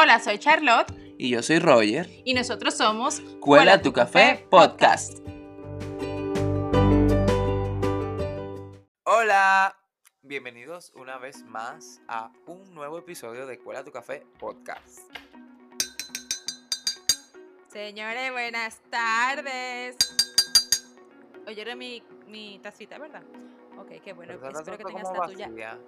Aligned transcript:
Hola, 0.00 0.20
soy 0.20 0.38
Charlotte. 0.38 0.94
Y 1.18 1.30
yo 1.30 1.42
soy 1.42 1.58
Roger. 1.58 2.08
Y 2.24 2.32
nosotros 2.32 2.76
somos 2.76 3.18
Cuela 3.40 3.82
tu 3.82 3.92
Café 3.92 4.46
Podcast. 4.48 5.18
Hola, 9.02 9.76
bienvenidos 10.22 10.92
una 10.94 11.18
vez 11.18 11.42
más 11.46 12.00
a 12.06 12.30
un 12.46 12.72
nuevo 12.74 12.96
episodio 12.98 13.44
de 13.44 13.58
Cuela 13.58 13.82
tu 13.82 13.90
Café 13.90 14.24
Podcast. 14.38 15.00
Señores, 17.66 18.30
buenas 18.30 18.80
tardes. 18.90 19.96
¿Oyeron 21.48 21.76
mi, 21.76 22.04
mi 22.28 22.60
tacita, 22.60 22.98
verdad? 22.98 23.24
Ok, 23.76 24.00
qué 24.04 24.12
bueno. 24.12 24.34
Pero 24.40 24.46
Espero 24.56 24.62
que 24.62 24.62
taza 24.64 24.72
está 24.74 24.84
tengas 24.84 25.02
como 25.02 25.20
la 25.20 25.26
tuya. 25.26 25.48
vacía. 25.48 25.78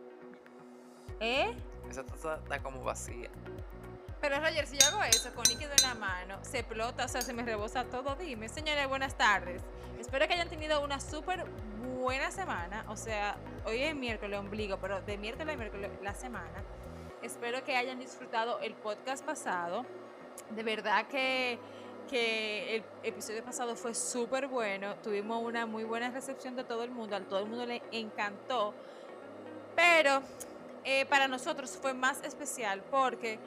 ¿Eh? 1.20 1.54
Esa 1.88 2.04
taza 2.04 2.40
está 2.42 2.60
como 2.60 2.82
vacía. 2.82 3.30
Pero 4.20 4.38
Roger, 4.38 4.66
si 4.66 4.76
yo 4.76 4.86
hago 4.88 5.02
eso 5.04 5.32
con 5.34 5.44
líquido 5.44 5.70
en 5.72 5.82
la 5.82 5.94
mano, 5.94 6.38
se 6.42 6.58
explota, 6.58 7.06
o 7.06 7.08
sea, 7.08 7.22
se 7.22 7.32
me 7.32 7.42
rebosa 7.42 7.84
todo. 7.84 8.16
Dime, 8.16 8.50
señores, 8.50 8.86
buenas 8.86 9.16
tardes. 9.16 9.62
Espero 9.98 10.26
que 10.28 10.34
hayan 10.34 10.48
tenido 10.48 10.84
una 10.84 11.00
súper 11.00 11.46
buena 11.98 12.30
semana. 12.30 12.84
O 12.88 12.96
sea, 12.96 13.36
hoy 13.64 13.82
es 13.82 13.94
miércoles, 13.94 14.38
ombligo, 14.38 14.76
pero 14.78 15.00
de 15.00 15.16
miércoles 15.16 15.54
a 15.54 15.56
miércoles 15.56 15.90
la 16.02 16.12
semana. 16.12 16.62
Espero 17.22 17.64
que 17.64 17.76
hayan 17.76 17.98
disfrutado 17.98 18.60
el 18.60 18.74
podcast 18.74 19.24
pasado. 19.24 19.86
De 20.50 20.62
verdad 20.64 21.06
que, 21.06 21.58
que 22.10 22.76
el 22.76 22.84
episodio 23.02 23.42
pasado 23.42 23.74
fue 23.74 23.94
súper 23.94 24.48
bueno. 24.48 24.96
Tuvimos 24.96 25.42
una 25.42 25.64
muy 25.64 25.84
buena 25.84 26.10
recepción 26.10 26.56
de 26.56 26.64
todo 26.64 26.84
el 26.84 26.90
mundo. 26.90 27.16
A 27.16 27.20
todo 27.20 27.38
el 27.38 27.46
mundo 27.46 27.64
le 27.64 27.82
encantó. 27.90 28.74
Pero 29.74 30.20
eh, 30.84 31.04
para 31.06 31.28
nosotros 31.28 31.78
fue 31.80 31.92
más 31.92 32.22
especial 32.22 32.82
porque 32.90 33.38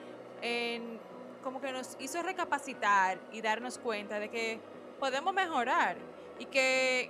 en- 0.44 1.00
como 1.42 1.60
que 1.60 1.72
nos 1.72 1.96
hizo 2.00 2.22
recapacitar 2.22 3.18
y 3.32 3.42
darnos 3.42 3.78
cuenta 3.78 4.20
de 4.20 4.30
que 4.30 4.60
podemos 5.00 5.34
mejorar 5.34 5.98
y 6.40 6.46
que 6.46 7.10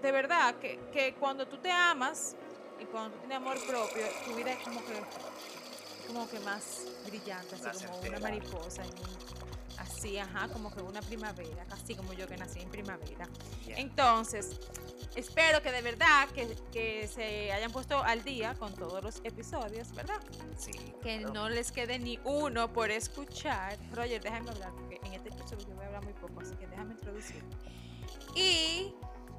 de 0.00 0.12
verdad 0.12 0.54
que, 0.56 0.78
que 0.92 1.14
cuando 1.14 1.46
tú 1.46 1.58
te 1.58 1.70
amas 1.70 2.36
y 2.80 2.84
cuando 2.86 3.10
tú 3.10 3.18
tienes 3.20 3.36
amor 3.38 3.58
propio, 3.66 4.04
tu 4.24 4.34
vida 4.34 4.52
es 4.52 4.58
como 4.64 4.80
que, 4.84 5.02
como 6.06 6.28
que 6.28 6.40
más 6.40 6.86
brillante, 7.06 7.54
así 7.54 7.86
como 7.86 7.98
una 8.00 8.18
mariposa, 8.20 8.82
en 8.84 8.90
un- 8.90 9.43
así, 9.78 10.18
ajá, 10.18 10.48
como 10.48 10.70
que 10.72 10.82
una 10.82 11.00
primavera, 11.00 11.64
casi 11.66 11.94
como 11.94 12.12
yo 12.12 12.26
que 12.26 12.36
nací 12.36 12.60
en 12.60 12.70
primavera. 12.70 13.28
Yeah. 13.66 13.78
Entonces, 13.78 14.60
espero 15.16 15.62
que 15.62 15.72
de 15.72 15.82
verdad 15.82 16.28
que, 16.34 16.56
que 16.72 17.08
se 17.08 17.52
hayan 17.52 17.70
puesto 17.72 18.02
al 18.02 18.22
día 18.24 18.54
con 18.54 18.74
todos 18.74 19.02
los 19.02 19.20
episodios, 19.24 19.92
¿verdad? 19.94 20.20
Sí, 20.56 20.72
que 21.02 21.18
claro. 21.18 21.34
no 21.34 21.48
les 21.48 21.72
quede 21.72 21.98
ni 21.98 22.18
uno 22.24 22.72
por 22.72 22.90
escuchar. 22.90 23.78
Roger, 23.92 24.22
déjame 24.22 24.50
hablar, 24.50 24.72
porque 24.74 25.00
en 25.04 25.14
este 25.14 25.28
episodio 25.30 25.66
yo 25.68 25.74
voy 25.74 25.84
a 25.84 25.86
hablar 25.86 26.04
muy 26.04 26.14
poco, 26.14 26.40
así 26.40 26.54
que 26.56 26.66
déjame 26.66 26.94
introducir. 26.94 27.42
Y 28.34 28.94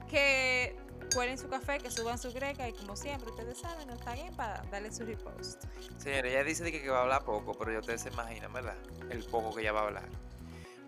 que 0.09 0.77
cuelen 1.13 1.37
su 1.37 1.47
café, 1.47 1.77
que 1.79 1.91
suban 1.91 2.17
su 2.17 2.31
greca 2.31 2.67
y 2.67 2.73
como 2.73 2.95
siempre, 2.95 3.29
ustedes 3.29 3.57
saben, 3.59 3.87
nos 3.87 4.01
paguen 4.01 4.33
para 4.35 4.63
darle 4.71 4.91
su 4.91 5.05
repost. 5.05 5.63
Señores, 5.97 6.31
ella 6.31 6.43
dice 6.43 6.71
que, 6.71 6.81
que 6.81 6.89
va 6.89 6.99
a 6.99 7.01
hablar 7.03 7.23
poco, 7.25 7.53
pero 7.53 7.71
ya 7.71 7.79
ustedes 7.79 8.01
se 8.01 8.09
imaginan, 8.09 8.51
¿verdad? 8.53 8.75
El 9.09 9.23
poco 9.25 9.53
que 9.53 9.61
ella 9.61 9.71
va 9.71 9.81
a 9.81 9.83
hablar. 9.83 10.09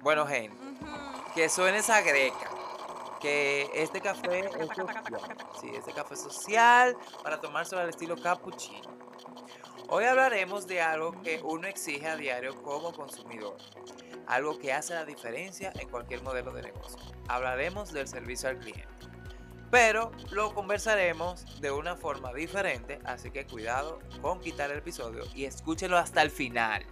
Bueno, 0.08 0.26
gente, 0.26 0.56
que 1.36 1.50
suene 1.50 1.80
esa 1.80 2.00
greca. 2.00 2.50
Que 3.20 3.70
este 3.74 4.00
café 4.00 4.40
es 4.40 4.68
social. 4.70 5.04
Sí, 5.60 5.70
este 5.76 5.92
café 5.92 6.14
es 6.14 6.22
social 6.22 6.96
para 7.22 7.42
tomárselo 7.42 7.82
al 7.82 7.90
estilo 7.90 8.16
cappuccino. 8.16 8.90
Hoy 9.90 10.06
hablaremos 10.06 10.66
de 10.66 10.82
algo 10.82 11.12
que 11.24 11.42
uno 11.44 11.68
exige 11.68 12.08
a 12.08 12.16
diario 12.16 12.56
como 12.64 12.94
consumidor. 12.94 13.58
Algo 14.28 14.58
que 14.58 14.72
hace 14.72 14.94
la 14.94 15.04
diferencia 15.04 15.74
en 15.78 15.90
cualquier 15.90 16.24
modelo 16.24 16.54
de 16.54 16.62
negocio. 16.62 16.98
Hablaremos 17.28 17.92
del 17.92 18.08
servicio 18.08 18.48
al 18.48 18.60
cliente. 18.60 18.88
Pero 19.72 20.14
lo 20.32 20.54
conversaremos 20.54 21.60
de 21.60 21.72
una 21.72 21.98
forma 21.98 22.32
diferente, 22.34 23.00
así 23.04 23.30
que 23.30 23.46
cuidado 23.46 24.00
con 24.22 24.40
quitar 24.40 24.72
el 24.72 24.78
episodio 24.78 25.26
y 25.36 25.44
escúchelo 25.44 25.98
hasta 25.98 26.22
el 26.22 26.32
final. 26.32 26.86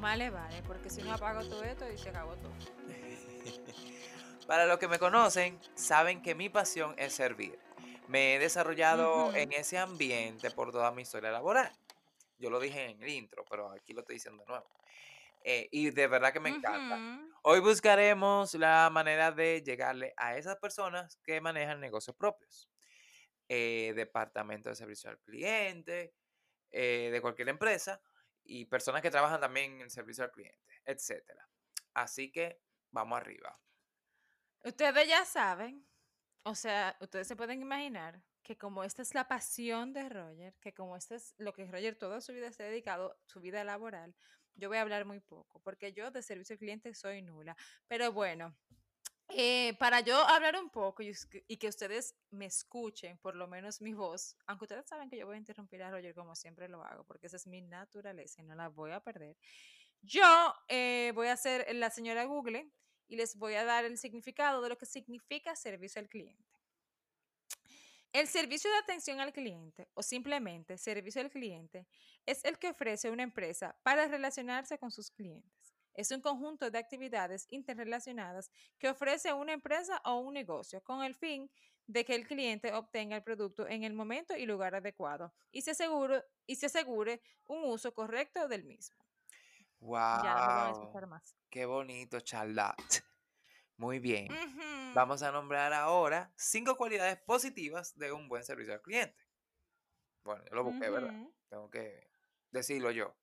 Vale, 0.00 0.30
vale, 0.30 0.62
porque 0.66 0.90
si 0.90 1.02
no 1.02 1.14
apago 1.14 1.40
todo 1.48 1.64
esto 1.64 1.90
y 1.90 1.96
se 1.96 2.10
acabó 2.10 2.36
todo. 2.36 2.52
Para 4.46 4.66
los 4.66 4.78
que 4.78 4.88
me 4.88 4.98
conocen, 4.98 5.58
saben 5.74 6.22
que 6.22 6.34
mi 6.34 6.48
pasión 6.48 6.94
es 6.98 7.14
servir. 7.14 7.58
Me 8.08 8.34
he 8.34 8.38
desarrollado 8.38 9.28
Ujú. 9.28 9.36
en 9.36 9.52
ese 9.52 9.78
ambiente 9.78 10.50
por 10.50 10.70
toda 10.70 10.92
mi 10.92 11.02
historia 11.02 11.30
laboral. 11.30 11.72
Yo 12.38 12.50
lo 12.50 12.60
dije 12.60 12.90
en 12.90 13.02
el 13.02 13.08
intro, 13.08 13.44
pero 13.48 13.72
aquí 13.72 13.92
lo 13.92 14.00
estoy 14.00 14.16
diciendo 14.16 14.44
de 14.44 14.48
nuevo. 14.48 14.70
Eh, 15.42 15.68
y 15.72 15.90
de 15.90 16.06
verdad 16.06 16.32
que 16.32 16.40
me 16.40 16.50
encanta. 16.50 17.00
Hoy 17.42 17.60
buscaremos 17.60 18.54
la 18.54 18.90
manera 18.92 19.32
de 19.32 19.62
llegarle 19.62 20.12
a 20.16 20.36
esas 20.36 20.56
personas 20.56 21.18
que 21.24 21.40
manejan 21.40 21.80
negocios 21.80 22.14
propios. 22.16 22.68
Eh, 23.48 23.92
departamento 23.96 24.68
de 24.68 24.74
servicio 24.74 25.08
al 25.08 25.18
cliente, 25.20 26.12
eh, 26.70 27.10
de 27.12 27.20
cualquier 27.20 27.48
empresa 27.48 28.00
y 28.46 28.64
personas 28.66 29.02
que 29.02 29.10
trabajan 29.10 29.40
también 29.40 29.80
en 29.80 29.90
servicio 29.90 30.24
al 30.24 30.32
cliente, 30.32 30.80
etcétera. 30.84 31.48
Así 31.94 32.30
que 32.30 32.60
vamos 32.90 33.18
arriba. 33.18 33.58
Ustedes 34.64 35.08
ya 35.08 35.24
saben, 35.24 35.86
o 36.42 36.54
sea, 36.54 36.96
ustedes 37.00 37.28
se 37.28 37.36
pueden 37.36 37.62
imaginar 37.62 38.22
que 38.42 38.56
como 38.56 38.84
esta 38.84 39.02
es 39.02 39.14
la 39.14 39.26
pasión 39.26 39.92
de 39.92 40.08
Roger, 40.08 40.54
que 40.60 40.72
como 40.72 40.96
esto 40.96 41.14
es 41.14 41.34
lo 41.38 41.52
que 41.52 41.66
Roger 41.66 41.96
toda 41.96 42.20
su 42.20 42.32
vida 42.32 42.52
se 42.52 42.62
ha 42.62 42.66
dedicado, 42.66 43.18
su 43.24 43.40
vida 43.40 43.64
laboral, 43.64 44.14
yo 44.54 44.68
voy 44.68 44.78
a 44.78 44.82
hablar 44.82 45.04
muy 45.04 45.20
poco, 45.20 45.60
porque 45.60 45.92
yo 45.92 46.10
de 46.10 46.22
servicio 46.22 46.54
al 46.54 46.58
cliente 46.58 46.94
soy 46.94 47.22
nula. 47.22 47.56
Pero 47.88 48.12
bueno, 48.12 48.56
eh, 49.28 49.74
para 49.78 50.00
yo 50.00 50.16
hablar 50.16 50.56
un 50.56 50.70
poco 50.70 51.02
y, 51.02 51.56
que 51.56 51.68
ustedes 51.68 52.14
me 52.30 52.46
escuchen, 52.46 53.18
por 53.18 53.34
lo 53.34 53.48
menos 53.48 53.80
mi 53.80 53.92
voz, 53.92 54.36
aunque 54.46 54.64
ustedes 54.64 54.86
saben 54.86 55.10
que 55.10 55.18
yo 55.18 55.26
voy 55.26 55.34
a 55.34 55.38
interrumpir 55.38 55.82
a 55.82 55.90
Roger 55.90 56.14
como 56.14 56.36
siempre 56.36 56.68
lo 56.68 56.84
hago, 56.84 57.04
porque 57.04 57.26
esa 57.26 57.36
es 57.36 57.46
mi 57.46 57.60
naturaleza 57.60 58.40
y 58.40 58.44
no 58.44 58.54
la 58.54 58.68
voy 58.68 58.92
a 58.92 59.00
perder. 59.00 59.36
Yo 60.02 60.54
eh, 60.68 61.12
voy 61.14 61.28
a 61.28 61.36
ser 61.36 61.66
la 61.74 61.90
señora 61.90 62.24
Google 62.24 62.70
y 63.08 63.16
les 63.16 63.36
voy 63.36 63.54
a 63.54 63.64
dar 63.64 63.84
el 63.84 63.98
significado 63.98 64.62
de 64.62 64.68
lo 64.68 64.78
que 64.78 64.86
significa 64.86 65.56
servicio 65.56 66.00
al 66.00 66.08
cliente. 66.08 66.44
El 68.12 68.28
servicio 68.28 68.70
de 68.70 68.78
atención 68.78 69.20
al 69.20 69.32
cliente 69.32 69.88
o 69.94 70.02
simplemente 70.02 70.78
servicio 70.78 71.20
al 71.20 71.30
cliente 71.30 71.86
es 72.24 72.44
el 72.44 72.58
que 72.58 72.70
ofrece 72.70 73.10
una 73.10 73.22
empresa 73.22 73.76
para 73.82 74.06
relacionarse 74.06 74.78
con 74.78 74.90
sus 74.90 75.10
clientes. 75.10 75.65
Es 75.96 76.10
un 76.10 76.20
conjunto 76.20 76.70
de 76.70 76.78
actividades 76.78 77.46
interrelacionadas 77.50 78.50
que 78.78 78.90
ofrece 78.90 79.32
una 79.32 79.54
empresa 79.54 80.00
o 80.04 80.18
un 80.18 80.34
negocio 80.34 80.82
con 80.84 81.02
el 81.02 81.14
fin 81.14 81.50
de 81.86 82.04
que 82.04 82.14
el 82.14 82.26
cliente 82.26 82.72
obtenga 82.72 83.16
el 83.16 83.22
producto 83.22 83.66
en 83.66 83.82
el 83.82 83.94
momento 83.94 84.36
y 84.36 84.44
lugar 84.44 84.74
adecuado 84.74 85.32
y 85.50 85.62
se 85.62 85.70
asegure, 85.70 86.22
y 86.46 86.56
se 86.56 86.66
asegure 86.66 87.22
un 87.46 87.64
uso 87.64 87.94
correcto 87.94 88.46
del 88.46 88.64
mismo. 88.64 88.96
Ya 89.80 89.86
no 89.86 89.90
a 89.90 90.70
¡Wow! 90.70 90.82
escuchar 90.82 91.06
más. 91.06 91.36
¡Qué 91.48 91.64
bonito, 91.64 92.20
Charlotte! 92.20 92.76
Muy 93.76 93.98
bien. 93.98 94.28
Vamos 94.94 95.22
a 95.22 95.30
nombrar 95.30 95.72
ahora 95.72 96.32
cinco 96.36 96.76
cualidades 96.76 97.18
positivas 97.18 97.96
de 97.96 98.10
un 98.10 98.28
buen 98.28 98.42
servicio 98.42 98.72
al 98.72 98.80
cliente. 98.80 99.26
Bueno, 100.24 100.42
yo 100.48 100.54
lo 100.56 100.64
busqué, 100.64 100.90
¿verdad? 100.90 101.14
Tengo 101.48 101.70
que 101.70 102.10
decirlo 102.50 102.90
yo. 102.90 103.14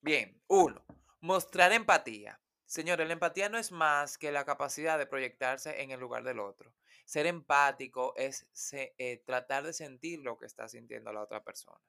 Bien, 0.00 0.42
uno, 0.48 0.84
mostrar 1.22 1.72
empatía. 1.72 2.38
Señores, 2.66 3.06
la 3.06 3.12
empatía 3.14 3.48
no 3.48 3.56
es 3.58 3.70
más 3.72 4.18
que 4.18 4.32
la 4.32 4.44
capacidad 4.44 4.98
de 4.98 5.06
proyectarse 5.06 5.82
en 5.82 5.90
el 5.90 6.00
lugar 6.00 6.22
del 6.24 6.38
otro. 6.40 6.74
Ser 7.04 7.26
empático 7.26 8.14
es 8.16 8.46
se- 8.52 8.94
eh, 8.98 9.22
tratar 9.26 9.62
de 9.64 9.72
sentir 9.72 10.20
lo 10.20 10.36
que 10.38 10.46
está 10.46 10.68
sintiendo 10.68 11.12
la 11.12 11.22
otra 11.22 11.42
persona. 11.42 11.80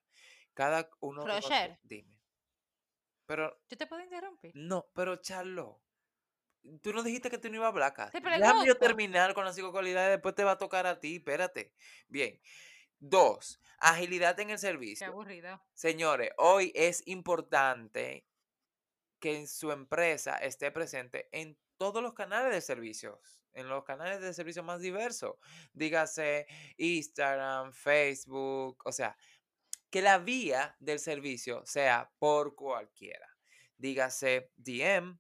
Cada 0.54 0.90
uno... 1.00 1.26
Roger. 1.26 1.80
Dime. 1.84 2.18
Pero, 3.26 3.60
¿Yo 3.70 3.78
te 3.78 3.88
puedo 3.88 4.02
interrumpir? 4.04 4.52
no, 4.56 4.90
pero 4.94 5.16
Charlo, 5.18 5.82
tú 6.82 6.92
no 6.94 7.02
dijiste 7.04 7.30
que 7.30 7.38
tú 7.38 7.50
no 7.50 7.56
ibas 7.56 7.66
a 7.68 7.70
hablar 7.70 7.92
acá. 7.92 8.12
Déjame 8.14 8.66
yo 8.68 8.78
terminar 8.78 9.34
con 9.34 9.46
las 9.46 9.56
cinco 9.56 9.72
cualidades, 9.72 10.12
después 10.18 10.36
te 10.36 10.44
va 10.44 10.52
a 10.52 10.58
tocar 10.58 10.86
a 10.86 11.00
ti, 11.00 11.16
espérate. 11.18 11.74
Bien. 12.08 12.40
Dos, 13.00 13.62
agilidad 13.80 14.38
en 14.42 14.50
el 14.50 14.56
Qué 14.56 14.60
servicio. 14.60 15.08
aburrido. 15.08 15.62
Señores, 15.74 16.32
hoy 16.38 16.72
es 16.76 17.02
importante 17.08 18.28
que 19.24 19.48
su 19.48 19.72
empresa 19.72 20.36
esté 20.36 20.70
presente 20.70 21.30
en 21.32 21.58
todos 21.78 22.04
los 22.04 22.14
canales 22.14 22.52
de 22.52 22.60
servicios, 22.60 23.42
en 23.54 23.70
los 23.70 23.86
canales 23.86 24.20
de 24.20 24.34
servicio 24.34 24.64
más 24.64 24.82
diversos. 24.82 25.36
Dígase 25.72 26.46
Instagram, 26.76 27.72
Facebook, 27.72 28.82
o 28.84 28.92
sea, 28.92 29.16
que 29.90 30.02
la 30.02 30.18
vía 30.18 30.76
del 30.82 31.00
servicio 31.00 31.66
sea 31.66 32.12
por 32.20 32.54
cualquiera. 32.54 33.34
Dígase 33.78 34.52
DM, 34.58 35.18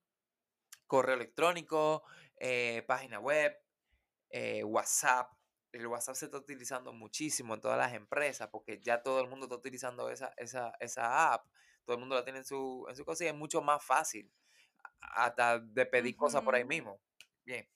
correo 0.86 1.16
electrónico, 1.16 2.04
eh, 2.36 2.84
página 2.86 3.22
web, 3.22 3.58
eh, 4.32 4.66
WhatsApp. 4.66 5.32
El 5.72 5.88
WhatsApp 5.88 6.16
se 6.16 6.26
está 6.26 6.40
utilizando 6.40 6.92
muchísimo 6.92 7.54
en 7.54 7.62
todas 7.62 7.78
las 7.78 7.94
empresas 7.94 8.50
porque 8.52 8.82
ya 8.82 9.02
todo 9.02 9.22
el 9.22 9.30
mundo 9.30 9.46
está 9.46 9.56
utilizando 9.56 10.10
esa, 10.10 10.34
esa, 10.36 10.74
esa 10.82 11.32
app 11.32 11.48
todo 11.86 11.96
el 11.96 12.00
mundo 12.00 12.16
la 12.16 12.24
tiene 12.24 12.40
en 12.40 12.46
su, 12.46 12.86
en 12.90 12.96
su 12.96 13.06
cocina, 13.06 13.32
es 13.32 13.36
mucho 13.36 13.62
más 13.62 13.84
fácil 13.84 14.32
hasta 15.00 15.60
de 15.60 15.86
pedir 15.86 16.16
cosas 16.16 16.42
por 16.44 16.56
ahí 16.56 16.66
mismo. 16.66 17.00
Bien. 17.44 17.68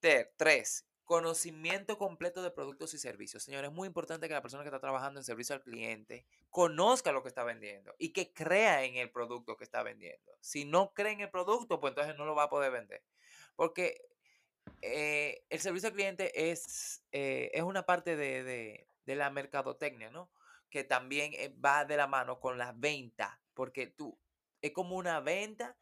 Ter- 0.00 0.32
tres, 0.36 0.86
conocimiento 1.04 1.98
completo 1.98 2.42
de 2.42 2.50
productos 2.50 2.92
y 2.94 2.98
servicios. 2.98 3.42
Señores, 3.42 3.70
es 3.70 3.74
muy 3.74 3.86
importante 3.86 4.26
que 4.26 4.34
la 4.34 4.42
persona 4.42 4.62
que 4.64 4.68
está 4.68 4.80
trabajando 4.80 5.20
en 5.20 5.24
servicio 5.24 5.54
al 5.54 5.62
cliente 5.62 6.26
conozca 6.50 7.12
lo 7.12 7.22
que 7.22 7.28
está 7.28 7.44
vendiendo 7.44 7.94
y 7.98 8.12
que 8.12 8.32
crea 8.32 8.84
en 8.84 8.96
el 8.96 9.10
producto 9.10 9.56
que 9.56 9.64
está 9.64 9.82
vendiendo. 9.82 10.36
Si 10.40 10.64
no 10.64 10.92
cree 10.92 11.12
en 11.12 11.20
el 11.20 11.30
producto, 11.30 11.78
pues 11.80 11.92
entonces 11.92 12.16
no 12.16 12.24
lo 12.24 12.34
va 12.34 12.44
a 12.44 12.50
poder 12.50 12.72
vender. 12.72 13.04
Porque 13.54 14.00
eh, 14.82 15.44
el 15.48 15.60
servicio 15.60 15.88
al 15.90 15.94
cliente 15.94 16.50
es, 16.50 17.04
eh, 17.12 17.50
es 17.54 17.62
una 17.62 17.84
parte 17.84 18.16
de, 18.16 18.42
de- 18.42 18.88
de 19.04 19.14
la 19.14 19.30
mercadotecnia, 19.30 20.10
¿no? 20.10 20.28
Que 20.76 20.84
también 20.84 21.32
eh, 21.32 21.48
va 21.58 21.86
de 21.86 21.96
la 21.96 22.06
mano 22.06 22.38
con 22.38 22.58
las 22.58 22.78
ventas, 22.78 23.34
porque 23.54 23.86
tú, 23.86 24.20
es 24.60 24.72
como 24.72 24.96
una 24.96 25.20
venta 25.20 25.74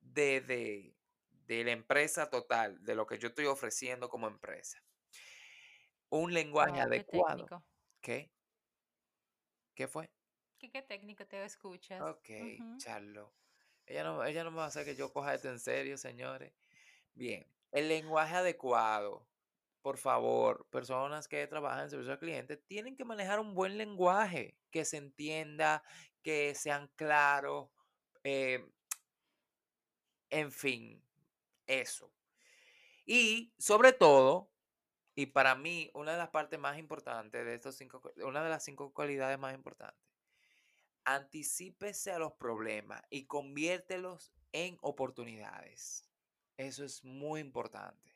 de, 0.00 0.40
de, 0.40 0.96
de 1.44 1.64
la 1.64 1.72
empresa 1.72 2.30
total, 2.30 2.82
de 2.82 2.94
lo 2.94 3.06
que 3.06 3.18
yo 3.18 3.28
estoy 3.28 3.44
ofreciendo 3.44 4.08
como 4.08 4.26
empresa. 4.26 4.82
Un 6.08 6.32
lenguaje 6.32 6.80
adecuado. 6.80 7.62
¿Qué? 8.00 8.32
¿Qué 9.74 9.86
fue? 9.86 10.10
¿Qué, 10.58 10.70
qué 10.70 10.80
técnico 10.80 11.26
te 11.26 11.44
escuchas? 11.44 12.00
Ok. 12.00 12.30
Charlo. 12.78 13.34
Ella 13.84 14.02
no, 14.02 14.24
ella 14.24 14.44
no 14.44 14.50
me 14.50 14.56
va 14.56 14.64
a 14.64 14.68
hacer 14.68 14.86
que 14.86 14.96
yo 14.96 15.12
coja 15.12 15.34
esto 15.34 15.50
en 15.50 15.60
serio, 15.60 15.98
señores. 15.98 16.54
Bien, 17.12 17.46
el 17.70 17.88
lenguaje 17.88 18.34
adecuado. 18.34 19.28
Por 19.86 19.98
favor, 19.98 20.66
personas 20.68 21.28
que 21.28 21.46
trabajan 21.46 21.84
en 21.84 21.90
servicio 21.90 22.14
al 22.14 22.18
cliente 22.18 22.56
tienen 22.56 22.96
que 22.96 23.04
manejar 23.04 23.38
un 23.38 23.54
buen 23.54 23.78
lenguaje, 23.78 24.58
que 24.72 24.84
se 24.84 24.96
entienda, 24.96 25.84
que 26.24 26.56
sean 26.56 26.90
claros, 26.96 27.68
eh, 28.24 28.68
en 30.28 30.50
fin, 30.50 31.00
eso. 31.68 32.12
Y 33.04 33.54
sobre 33.58 33.92
todo, 33.92 34.50
y 35.14 35.26
para 35.26 35.54
mí, 35.54 35.88
una 35.94 36.10
de 36.10 36.18
las 36.18 36.30
partes 36.30 36.58
más 36.58 36.78
importantes 36.78 37.44
de 37.44 37.54
estos 37.54 37.76
cinco, 37.76 38.02
una 38.24 38.42
de 38.42 38.50
las 38.50 38.64
cinco 38.64 38.92
cualidades 38.92 39.38
más 39.38 39.54
importantes, 39.54 40.04
anticípese 41.04 42.10
a 42.10 42.18
los 42.18 42.32
problemas 42.32 43.04
y 43.08 43.26
conviértelos 43.26 44.32
en 44.50 44.78
oportunidades. 44.80 46.10
Eso 46.56 46.84
es 46.84 47.04
muy 47.04 47.38
importante. 47.38 48.15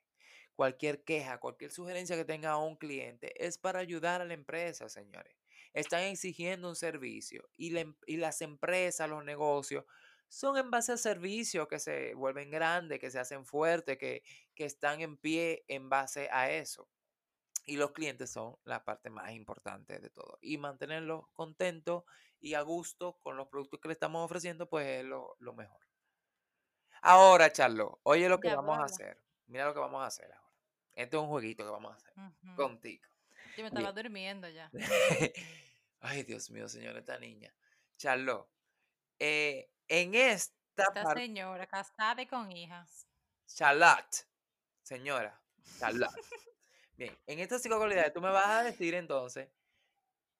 Cualquier 0.60 1.04
queja, 1.04 1.38
cualquier 1.38 1.70
sugerencia 1.72 2.16
que 2.16 2.26
tenga 2.26 2.58
un 2.58 2.76
cliente 2.76 3.32
es 3.46 3.56
para 3.56 3.78
ayudar 3.78 4.20
a 4.20 4.26
la 4.26 4.34
empresa, 4.34 4.90
señores. 4.90 5.34
Están 5.72 6.02
exigiendo 6.02 6.68
un 6.68 6.76
servicio 6.76 7.48
y, 7.56 7.70
la 7.70 7.80
em- 7.80 7.96
y 8.06 8.18
las 8.18 8.42
empresas, 8.42 9.08
los 9.08 9.24
negocios, 9.24 9.86
son 10.28 10.58
en 10.58 10.70
base 10.70 10.92
a 10.92 10.98
servicios 10.98 11.66
que 11.66 11.78
se 11.78 12.12
vuelven 12.14 12.50
grandes, 12.50 12.98
que 13.00 13.10
se 13.10 13.18
hacen 13.18 13.46
fuertes, 13.46 13.96
que, 13.96 14.22
que 14.54 14.66
están 14.66 15.00
en 15.00 15.16
pie 15.16 15.64
en 15.66 15.88
base 15.88 16.28
a 16.30 16.50
eso. 16.50 16.90
Y 17.64 17.76
los 17.78 17.92
clientes 17.92 18.30
son 18.30 18.56
la 18.64 18.84
parte 18.84 19.08
más 19.08 19.32
importante 19.32 19.98
de 19.98 20.10
todo. 20.10 20.38
Y 20.42 20.58
mantenerlos 20.58 21.24
contentos 21.32 22.04
y 22.38 22.52
a 22.52 22.60
gusto 22.60 23.18
con 23.20 23.38
los 23.38 23.48
productos 23.48 23.80
que 23.80 23.88
le 23.88 23.94
estamos 23.94 24.22
ofreciendo, 24.26 24.68
pues 24.68 24.86
es 24.86 25.04
lo, 25.06 25.36
lo 25.38 25.54
mejor. 25.54 25.80
Ahora, 27.02 27.52
Charlo, 27.52 28.00
oye 28.04 28.28
lo 28.28 28.40
que 28.40 28.48
vamos 28.50 28.78
a 28.78 28.84
hacer. 28.84 29.22
Mira 29.46 29.66
lo 29.66 29.74
que 29.74 29.80
vamos 29.80 30.02
a 30.02 30.06
hacer 30.06 30.32
ahora. 30.32 30.49
Este 30.94 31.16
es 31.16 31.22
un 31.22 31.28
jueguito 31.28 31.64
que 31.64 31.70
vamos 31.70 31.92
a 31.92 31.96
hacer 31.96 32.12
contigo. 32.56 33.04
Yo 33.56 33.64
me 33.64 33.70
Bien. 33.70 33.76
estaba 33.78 33.92
durmiendo 33.92 34.48
ya. 34.48 34.70
Ay, 36.00 36.22
Dios 36.24 36.50
mío, 36.50 36.68
señora, 36.68 36.98
esta 37.00 37.18
niña. 37.18 37.52
Charlo, 37.96 38.50
eh, 39.18 39.70
en 39.88 40.14
esta 40.14 40.54
Esta 40.76 41.14
señora 41.14 41.66
casada 41.66 42.22
y 42.22 42.26
con 42.26 42.50
hijas. 42.52 43.06
Charlotte, 43.46 44.26
señora, 44.82 45.40
Charlotte. 45.78 46.14
Bien, 46.96 47.18
en 47.26 47.38
estas 47.40 47.62
cinco 47.62 47.78
cualidades 47.78 48.12
tú 48.12 48.20
me 48.20 48.30
vas 48.30 48.46
a 48.46 48.62
decir 48.62 48.94
entonces, 48.94 49.48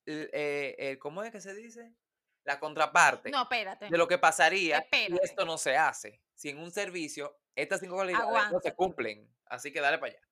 el- 0.07 0.31
eh, 0.33 0.77
el- 0.79 0.99
¿cómo 0.99 1.23
es 1.23 1.31
que 1.33 1.41
se 1.41 1.55
dice? 1.55 1.93
La 2.45 2.59
contraparte 2.59 3.31
No, 3.31 3.43
espérate. 3.43 3.89
de 3.91 3.99
lo 3.99 4.09
que 4.09 4.17
pasaría 4.19 4.79
si 4.79 4.83
Espérate. 4.85 5.25
esto 5.27 5.45
no 5.45 5.59
se 5.59 5.77
hace. 5.77 6.23
Si 6.35 6.49
en 6.49 6.59
un 6.59 6.71
servicio 6.71 7.37
estas 7.55 7.81
cinco 7.81 7.97
cualidades 7.97 8.51
no 8.51 8.61
se 8.61 8.75
cumplen. 8.75 9.29
Así 9.47 9.73
que 9.73 9.81
dale 9.81 9.99
para 9.99 10.13
allá. 10.13 10.23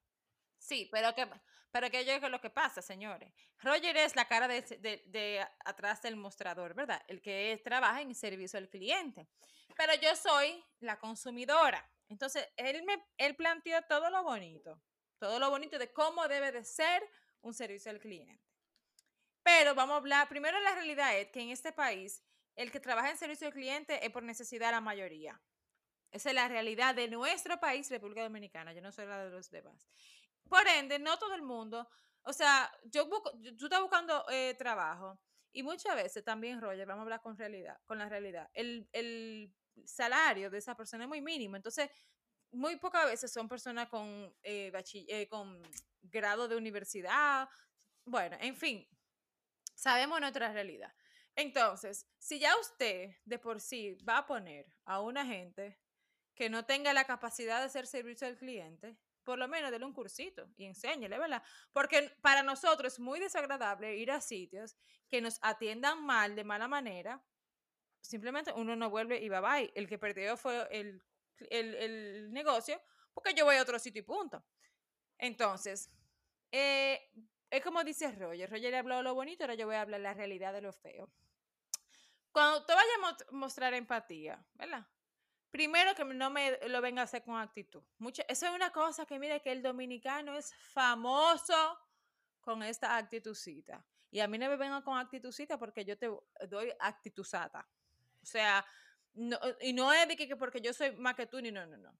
Sí, 0.68 0.88
pero 0.92 1.14
que, 1.14 1.26
pero 1.70 1.90
que 1.90 2.04
yo 2.04 2.12
digo 2.14 2.28
lo 2.28 2.40
que 2.40 2.50
pasa, 2.50 2.82
señores. 2.82 3.32
Roger 3.60 3.96
es 3.96 4.16
la 4.16 4.26
cara 4.28 4.46
de, 4.48 4.60
de- 4.86 5.02
de 5.06 5.46
atrás 5.64 6.02
del 6.02 6.16
mostrador, 6.16 6.74
¿verdad? 6.74 7.02
El 7.08 7.20
que 7.22 7.60
trabaja 7.64 8.00
en 8.02 8.14
servicio 8.14 8.58
al 8.58 8.68
cliente. 8.68 9.28
Pero 9.76 9.94
yo 9.94 10.14
soy 10.16 10.62
la 10.80 10.98
consumidora. 10.98 11.80
Entonces, 12.08 12.46
él 12.56 12.82
me 12.84 12.94
él 13.18 13.36
planteó 13.36 13.80
todo 13.82 14.10
lo 14.10 14.22
bonito, 14.22 14.80
todo 15.18 15.38
lo 15.38 15.50
bonito 15.50 15.78
de 15.78 15.92
cómo 15.92 16.26
debe 16.28 16.52
de 16.52 16.64
ser 16.64 17.02
un 17.42 17.54
servicio 17.54 17.90
al 17.90 18.00
cliente. 18.00 18.42
Pero 19.42 19.74
vamos 19.74 19.94
a 19.94 19.96
hablar, 19.98 20.28
primero 20.28 20.58
la 20.60 20.74
realidad 20.74 21.16
es 21.18 21.28
que 21.30 21.40
en 21.40 21.50
este 21.50 21.72
país, 21.72 22.22
el 22.56 22.70
que 22.70 22.80
trabaja 22.80 23.10
en 23.10 23.16
servicio 23.16 23.46
al 23.46 23.52
cliente 23.52 24.04
es 24.04 24.10
por 24.12 24.22
necesidad 24.22 24.70
la 24.72 24.80
mayoría. 24.80 25.40
Esa 26.12 26.30
es 26.30 26.34
la 26.34 26.48
realidad 26.48 26.94
de 26.94 27.08
nuestro 27.08 27.60
país, 27.60 27.90
República 27.90 28.22
Dominicana. 28.22 28.72
Yo 28.74 28.82
no 28.82 28.92
soy 28.92 29.06
la 29.06 29.24
de 29.24 29.30
los 29.30 29.50
demás. 29.50 29.88
Por 30.48 30.66
ende, 30.66 30.98
no 30.98 31.18
todo 31.18 31.34
el 31.34 31.42
mundo, 31.42 31.88
o 32.22 32.32
sea, 32.32 32.70
yo 32.84 33.06
busco, 33.06 33.32
tú 33.58 33.66
estás 33.66 33.80
buscando 33.80 34.24
eh, 34.30 34.54
trabajo 34.58 35.20
y 35.52 35.62
muchas 35.62 35.96
veces 35.96 36.24
también, 36.24 36.60
Roger, 36.60 36.86
vamos 36.86 37.00
a 37.00 37.04
hablar 37.04 37.22
con 37.22 37.36
realidad, 37.36 37.78
con 37.86 37.98
la 37.98 38.08
realidad. 38.08 38.50
El, 38.52 38.88
el 38.92 39.54
salario 39.84 40.50
de 40.50 40.58
esa 40.58 40.74
persona 40.74 41.04
es 41.04 41.08
muy 41.08 41.20
mínimo, 41.20 41.56
entonces 41.56 41.90
muy 42.50 42.76
pocas 42.76 43.06
veces 43.06 43.32
son 43.32 43.48
personas 43.48 43.88
con, 43.88 44.34
eh, 44.42 44.72
eh, 45.08 45.28
con 45.28 45.62
grado 46.02 46.48
de 46.48 46.56
universidad. 46.56 47.48
Bueno, 48.04 48.36
en 48.40 48.56
fin, 48.56 48.86
sabemos 49.74 50.20
nuestra 50.20 50.52
realidad. 50.52 50.94
Entonces, 51.34 52.06
si 52.18 52.38
ya 52.40 52.58
usted 52.58 53.10
de 53.24 53.38
por 53.38 53.60
sí 53.60 53.96
va 54.08 54.18
a 54.18 54.26
poner 54.26 54.66
a 54.84 55.00
una 55.00 55.24
gente 55.24 55.78
que 56.34 56.50
no 56.50 56.64
tenga 56.64 56.92
la 56.92 57.04
capacidad 57.04 57.60
de 57.60 57.66
hacer 57.66 57.86
servicio 57.86 58.26
al 58.26 58.36
cliente, 58.36 58.98
por 59.28 59.38
lo 59.38 59.46
menos 59.46 59.70
déle 59.70 59.84
un 59.84 59.92
cursito 59.92 60.48
y 60.56 60.64
enséñele, 60.64 61.18
¿verdad? 61.18 61.42
Porque 61.70 62.16
para 62.22 62.42
nosotros 62.42 62.94
es 62.94 62.98
muy 62.98 63.20
desagradable 63.20 63.94
ir 63.94 64.10
a 64.10 64.22
sitios 64.22 64.74
que 65.06 65.20
nos 65.20 65.38
atiendan 65.42 66.02
mal, 66.02 66.34
de 66.34 66.44
mala 66.44 66.66
manera. 66.66 67.22
Simplemente 68.00 68.54
uno 68.54 68.74
no 68.74 68.88
vuelve 68.88 69.20
y 69.20 69.28
bye 69.28 69.40
bye. 69.40 69.72
El 69.74 69.86
que 69.86 69.98
perdió 69.98 70.38
fue 70.38 70.66
el, 70.70 71.02
el, 71.50 71.74
el 71.74 72.32
negocio, 72.32 72.80
porque 73.12 73.34
yo 73.34 73.44
voy 73.44 73.56
a 73.56 73.62
otro 73.62 73.78
sitio 73.78 74.00
y 74.00 74.02
punto. 74.02 74.42
Entonces, 75.18 75.90
eh, 76.50 77.12
es 77.50 77.62
como 77.62 77.84
dice 77.84 78.10
Roger. 78.12 78.48
Roger 78.48 78.70
le 78.70 78.78
habló 78.78 79.02
lo 79.02 79.12
bonito, 79.12 79.44
ahora 79.44 79.56
yo 79.56 79.66
voy 79.66 79.76
a 79.76 79.82
hablar 79.82 80.00
la 80.00 80.14
realidad 80.14 80.54
de 80.54 80.62
lo 80.62 80.72
feo. 80.72 81.12
Cuando 82.32 82.64
te 82.64 82.72
vaya 82.72 82.92
a 82.94 83.32
mostrar 83.32 83.74
empatía, 83.74 84.42
¿verdad? 84.54 84.86
Primero 85.50 85.94
que 85.94 86.04
no 86.04 86.30
me 86.30 86.58
lo 86.68 86.80
venga 86.80 87.02
a 87.02 87.04
hacer 87.04 87.22
con 87.24 87.36
actitud. 87.36 87.82
Mucho, 87.98 88.22
eso 88.28 88.46
es 88.46 88.52
una 88.52 88.70
cosa 88.70 89.06
que 89.06 89.18
mire 89.18 89.40
que 89.40 89.50
el 89.50 89.62
dominicano 89.62 90.36
es 90.36 90.54
famoso 90.54 91.78
con 92.40 92.62
esta 92.62 92.96
actitudcita. 92.96 93.84
Y 94.10 94.20
a 94.20 94.28
mí 94.28 94.38
no 94.38 94.48
me 94.48 94.56
vengan 94.56 94.82
con 94.82 94.98
actitudcita 94.98 95.58
porque 95.58 95.84
yo 95.84 95.96
te 95.98 96.10
doy 96.48 96.72
actitudata. 96.78 97.66
O 98.22 98.26
sea, 98.26 98.64
no, 99.14 99.38
y 99.60 99.72
no 99.72 99.92
es 99.92 100.06
de 100.08 100.16
que, 100.16 100.28
que 100.28 100.36
porque 100.36 100.60
yo 100.60 100.72
soy 100.72 100.92
más 100.96 101.14
que 101.14 101.26
tú, 101.26 101.40
ni 101.40 101.50
no, 101.50 101.66
no, 101.66 101.76
no. 101.76 101.98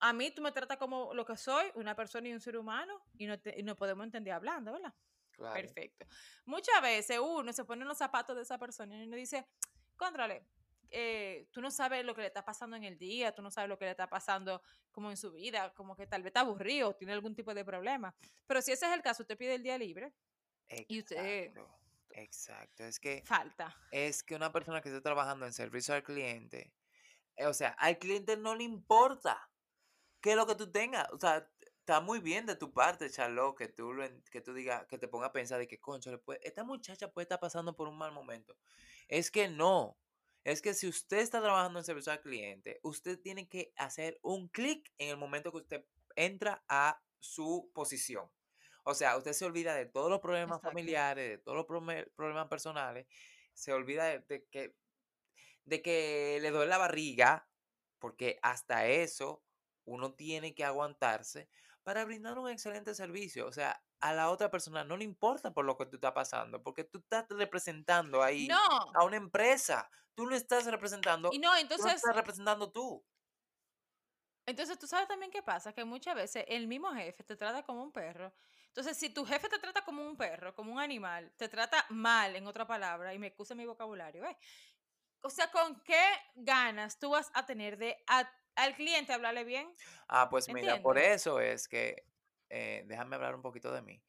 A 0.00 0.12
mí 0.12 0.30
tú 0.30 0.42
me 0.42 0.50
tratas 0.52 0.78
como 0.78 1.14
lo 1.14 1.24
que 1.24 1.36
soy, 1.36 1.70
una 1.74 1.94
persona 1.94 2.28
y 2.28 2.32
un 2.32 2.40
ser 2.40 2.56
humano, 2.56 3.04
y 3.16 3.26
no, 3.26 3.38
te- 3.38 3.58
y 3.58 3.62
no 3.62 3.76
podemos 3.76 4.04
entender 4.04 4.32
hablando, 4.32 4.72
¿verdad? 4.72 4.92
Claro. 5.30 5.54
Perfecto. 5.54 6.06
Muchas 6.44 6.80
veces 6.82 7.18
uno 7.18 7.52
se 7.52 7.64
pone 7.64 7.82
en 7.82 7.88
los 7.88 7.98
zapatos 7.98 8.36
de 8.36 8.42
esa 8.42 8.58
persona 8.58 8.96
y 8.96 9.06
uno 9.06 9.16
dice, 9.16 9.46
contrale, 9.96 10.44
eh, 10.92 11.48
tú 11.50 11.60
no 11.60 11.70
sabes 11.70 12.04
lo 12.04 12.14
que 12.14 12.20
le 12.20 12.26
está 12.28 12.44
pasando 12.44 12.76
en 12.76 12.84
el 12.84 12.98
día, 12.98 13.34
tú 13.34 13.42
no 13.42 13.50
sabes 13.50 13.68
lo 13.68 13.78
que 13.78 13.86
le 13.86 13.92
está 13.92 14.08
pasando 14.08 14.62
como 14.90 15.10
en 15.10 15.16
su 15.16 15.32
vida, 15.32 15.72
como 15.74 15.96
que 15.96 16.06
tal 16.06 16.22
vez 16.22 16.30
está 16.30 16.40
aburrido, 16.40 16.94
tiene 16.94 17.12
algún 17.12 17.34
tipo 17.34 17.54
de 17.54 17.64
problema. 17.64 18.14
Pero 18.46 18.62
si 18.62 18.72
ese 18.72 18.86
es 18.86 18.92
el 18.92 19.02
caso, 19.02 19.22
usted 19.22 19.36
pide 19.36 19.54
el 19.54 19.62
día 19.62 19.78
libre 19.78 20.12
y 20.88 21.00
usted 21.00 21.16
Exacto. 21.16 21.78
Exacto. 22.14 22.84
Es 22.84 23.00
que 23.00 23.22
falta. 23.24 23.74
es 23.90 24.22
que 24.22 24.34
una 24.34 24.52
persona 24.52 24.80
que 24.82 24.90
esté 24.90 25.00
trabajando 25.00 25.46
en 25.46 25.52
servicio 25.52 25.94
al 25.94 26.02
cliente, 26.02 26.74
eh, 27.36 27.46
o 27.46 27.54
sea, 27.54 27.70
al 27.70 27.98
cliente 27.98 28.36
no 28.36 28.54
le 28.54 28.64
importa 28.64 29.50
qué 30.20 30.30
es 30.32 30.36
lo 30.36 30.46
que 30.46 30.54
tú 30.54 30.70
tengas. 30.70 31.10
O 31.12 31.18
sea, 31.18 31.48
está 31.60 32.00
muy 32.00 32.20
bien 32.20 32.46
de 32.46 32.54
tu 32.56 32.72
parte, 32.72 33.10
Charlotte, 33.10 33.56
que 33.56 33.68
tú, 33.68 33.92
lo 33.92 34.06
que 34.30 34.40
tú 34.40 34.54
digas, 34.54 34.86
que 34.86 34.98
te 34.98 35.08
pongas 35.08 35.30
a 35.30 35.32
pensar 35.32 35.58
de 35.58 35.66
que, 35.66 35.80
concho, 35.80 36.20
puede- 36.22 36.46
esta 36.46 36.64
muchacha 36.64 37.10
puede 37.10 37.24
estar 37.24 37.40
pasando 37.40 37.74
por 37.74 37.88
un 37.88 37.98
mal 37.98 38.12
momento. 38.12 38.56
Es 39.08 39.30
que 39.30 39.48
no. 39.48 39.98
Es 40.44 40.60
que 40.60 40.74
si 40.74 40.88
usted 40.88 41.18
está 41.18 41.40
trabajando 41.40 41.78
en 41.78 41.84
servicio 41.84 42.12
al 42.12 42.20
cliente, 42.20 42.80
usted 42.82 43.20
tiene 43.20 43.48
que 43.48 43.72
hacer 43.76 44.18
un 44.22 44.48
clic 44.48 44.92
en 44.98 45.10
el 45.10 45.16
momento 45.16 45.52
que 45.52 45.58
usted 45.58 45.84
entra 46.16 46.64
a 46.68 47.00
su 47.20 47.70
posición. 47.72 48.30
O 48.84 48.94
sea, 48.94 49.16
usted 49.16 49.32
se 49.32 49.44
olvida 49.44 49.74
de 49.74 49.86
todos 49.86 50.10
los 50.10 50.20
problemas 50.20 50.56
Exacto. 50.56 50.68
familiares, 50.68 51.28
de 51.28 51.38
todos 51.38 51.56
los 51.56 51.66
problemas 51.66 52.48
personales, 52.48 53.06
se 53.54 53.72
olvida 53.72 54.06
de, 54.06 54.18
de 54.20 54.44
que 54.50 54.74
de 55.64 55.82
que 55.82 56.38
le 56.40 56.50
duele 56.50 56.70
la 56.70 56.78
barriga, 56.78 57.48
porque 57.98 58.38
hasta 58.42 58.86
eso 58.86 59.44
uno 59.84 60.14
tiene 60.14 60.54
que 60.54 60.64
aguantarse 60.64 61.48
para 61.82 62.04
brindar 62.04 62.38
un 62.38 62.50
excelente 62.50 62.94
servicio. 62.94 63.46
O 63.46 63.52
sea, 63.52 63.82
a 64.02 64.12
la 64.14 64.30
otra 64.30 64.50
persona 64.50 64.84
no 64.84 64.96
le 64.98 65.04
importa 65.04 65.52
por 65.54 65.64
lo 65.64 65.76
que 65.78 65.86
tú 65.86 65.96
estás 65.96 66.12
pasando, 66.12 66.62
porque 66.62 66.84
tú 66.84 66.98
estás 67.00 67.26
representando 67.30 68.22
ahí 68.22 68.58
No, 68.58 68.94
a 68.94 69.04
una 69.04 69.16
empresa. 69.16 69.90
Tú 70.14 70.26
lo 70.26 70.36
estás 70.36 70.66
representando, 70.66 71.28
y 71.28 71.38
no, 71.38 71.56
tú 71.74 71.82
lo 71.84 71.88
entonces, 71.88 72.02
estás 72.02 72.16
representando 72.16 72.72
tú. 72.72 73.06
entonces 74.46 74.78
tú 74.78 74.86
sabes 74.86 75.06
también 75.08 75.30
qué 75.30 75.42
pasa, 75.42 75.72
que 75.72 75.84
muchas 75.84 76.14
veces 76.16 76.44
el 76.48 76.66
mismo 76.66 76.92
jefe 76.92 77.22
te 77.24 77.36
trata 77.36 77.62
como 77.62 77.82
un 77.82 77.92
perro. 77.92 78.34
Entonces, 78.68 78.96
si 78.96 79.10
tu 79.10 79.24
jefe 79.24 79.48
te 79.48 79.58
trata 79.58 79.82
como 79.84 80.02
un 80.04 80.16
perro, 80.16 80.54
como 80.54 80.72
un 80.72 80.80
animal, 80.80 81.32
te 81.36 81.48
trata 81.48 81.86
mal, 81.90 82.34
en 82.36 82.46
otra 82.46 82.66
palabra, 82.66 83.14
y 83.14 83.18
me 83.18 83.28
excusa 83.28 83.54
mi 83.54 83.66
vocabulario, 83.66 84.22
¿ves? 84.22 84.36
O 85.22 85.30
sea, 85.30 85.50
¿con 85.50 85.82
qué 85.84 86.02
ganas 86.36 86.98
tú 87.00 87.10
vas 87.10 87.30
a 87.34 87.46
tener 87.46 87.78
de 87.78 88.02
a- 88.08 88.30
al 88.56 88.76
cliente 88.76 89.12
hablarle 89.14 89.44
bien? 89.44 89.78
Ah, 90.08 90.28
pues 90.30 90.48
mira, 90.48 90.80
por 90.82 90.98
eso 90.98 91.40
es 91.40 91.68
que, 91.68 92.04
eh, 92.52 92.84
déjame 92.86 93.16
hablar 93.16 93.34
un 93.34 93.42
poquito 93.42 93.72
de 93.72 93.80
mí. 93.80 94.02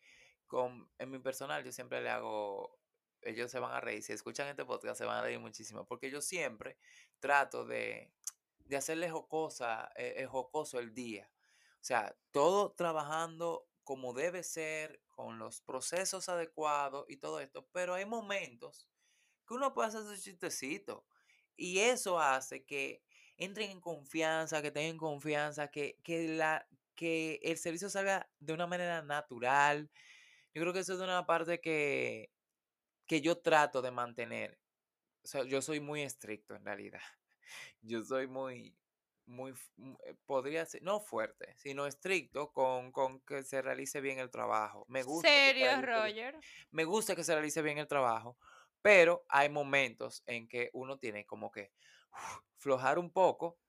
Con, 0.45 0.91
en 0.99 1.09
mi 1.09 1.19
personal 1.19 1.63
yo 1.63 1.71
siempre 1.71 2.01
le 2.01 2.09
hago, 2.09 2.77
ellos 3.21 3.49
se 3.49 3.59
van 3.59 3.71
a 3.71 3.79
reír, 3.79 4.03
si 4.03 4.11
escuchan 4.11 4.47
este 4.49 4.65
podcast 4.65 4.97
se 4.97 5.05
van 5.05 5.19
a 5.19 5.21
reír 5.21 5.39
muchísimo, 5.39 5.85
porque 5.85 6.11
yo 6.11 6.21
siempre 6.21 6.77
trato 7.19 7.65
de, 7.65 8.11
de 8.65 8.75
hacerle 8.75 9.09
jocosa, 9.09 9.91
eh, 9.95 10.15
eh, 10.17 10.25
jocoso 10.25 10.79
el 10.79 10.93
día. 10.93 11.31
O 11.75 11.85
sea, 11.85 12.15
todo 12.31 12.73
trabajando 12.73 13.67
como 13.83 14.13
debe 14.13 14.43
ser, 14.43 15.01
con 15.09 15.39
los 15.39 15.61
procesos 15.61 16.27
adecuados 16.27 17.05
y 17.07 17.17
todo 17.17 17.39
esto, 17.39 17.67
pero 17.71 17.93
hay 17.93 18.05
momentos 18.05 18.89
que 19.47 19.53
uno 19.53 19.73
puede 19.73 19.89
hacer 19.89 20.03
su 20.03 20.21
chistecito. 20.21 21.05
Y 21.55 21.79
eso 21.79 22.19
hace 22.19 22.65
que 22.65 23.03
entren 23.37 23.71
en 23.71 23.81
confianza, 23.81 24.61
que 24.61 24.71
tengan 24.71 24.97
confianza, 24.97 25.69
que, 25.69 25.99
que, 26.03 26.29
la, 26.29 26.67
que 26.95 27.39
el 27.43 27.57
servicio 27.57 27.89
salga 27.89 28.29
de 28.39 28.53
una 28.53 28.67
manera 28.67 29.01
natural. 29.01 29.89
Yo 30.53 30.61
creo 30.61 30.73
que 30.73 30.79
eso 30.79 30.93
es 30.93 30.99
una 30.99 31.25
parte 31.25 31.59
que, 31.59 32.31
que 33.05 33.21
yo 33.21 33.39
trato 33.39 33.81
de 33.81 33.91
mantener. 33.91 34.59
O 35.23 35.27
sea, 35.27 35.43
yo 35.43 35.61
soy 35.61 35.79
muy 35.79 36.01
estricto 36.01 36.55
en 36.55 36.65
realidad. 36.65 37.01
Yo 37.81 38.03
soy 38.03 38.27
muy, 38.27 38.75
muy, 39.25 39.53
eh, 40.05 40.15
podría 40.25 40.65
ser, 40.65 40.81
no 40.83 40.99
fuerte, 40.99 41.53
sino 41.57 41.85
estricto 41.85 42.51
con, 42.51 42.91
con 42.91 43.19
que 43.21 43.43
se 43.43 43.61
realice 43.61 44.01
bien 44.01 44.19
el 44.19 44.29
trabajo. 44.29 44.85
Me 44.87 45.03
gusta 45.03 45.27
Serio, 45.29 45.81
realice 45.81 45.85
Roger. 45.85 46.39
me 46.71 46.85
gusta 46.85 47.15
que 47.15 47.23
se 47.23 47.33
realice 47.33 47.61
bien 47.61 47.77
el 47.77 47.87
trabajo, 47.87 48.37
pero 48.81 49.25
hay 49.29 49.49
momentos 49.49 50.23
en 50.25 50.47
que 50.47 50.69
uno 50.73 50.97
tiene 50.97 51.25
como 51.25 51.51
que 51.51 51.71
flojar 52.57 52.99
un 52.99 53.11
poco 53.11 53.59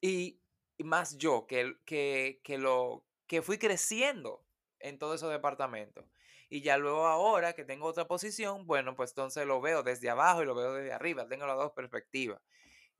y 0.00 0.40
más 0.84 1.16
yo 1.18 1.46
que, 1.46 1.74
que, 1.84 2.40
que 2.44 2.58
lo 2.58 3.04
que 3.26 3.42
fui 3.42 3.58
creciendo 3.58 4.46
en 4.80 4.98
todos 4.98 5.16
esos 5.16 5.30
departamentos. 5.30 6.04
Y 6.48 6.62
ya 6.62 6.78
luego 6.78 7.06
ahora 7.06 7.54
que 7.54 7.64
tengo 7.64 7.86
otra 7.86 8.06
posición, 8.06 8.66
bueno, 8.66 8.94
pues 8.94 9.10
entonces 9.10 9.46
lo 9.46 9.60
veo 9.60 9.82
desde 9.82 10.10
abajo 10.10 10.42
y 10.42 10.46
lo 10.46 10.54
veo 10.54 10.74
desde 10.74 10.92
arriba, 10.92 11.26
tengo 11.28 11.46
las 11.46 11.56
dos 11.56 11.72
perspectivas. 11.72 12.40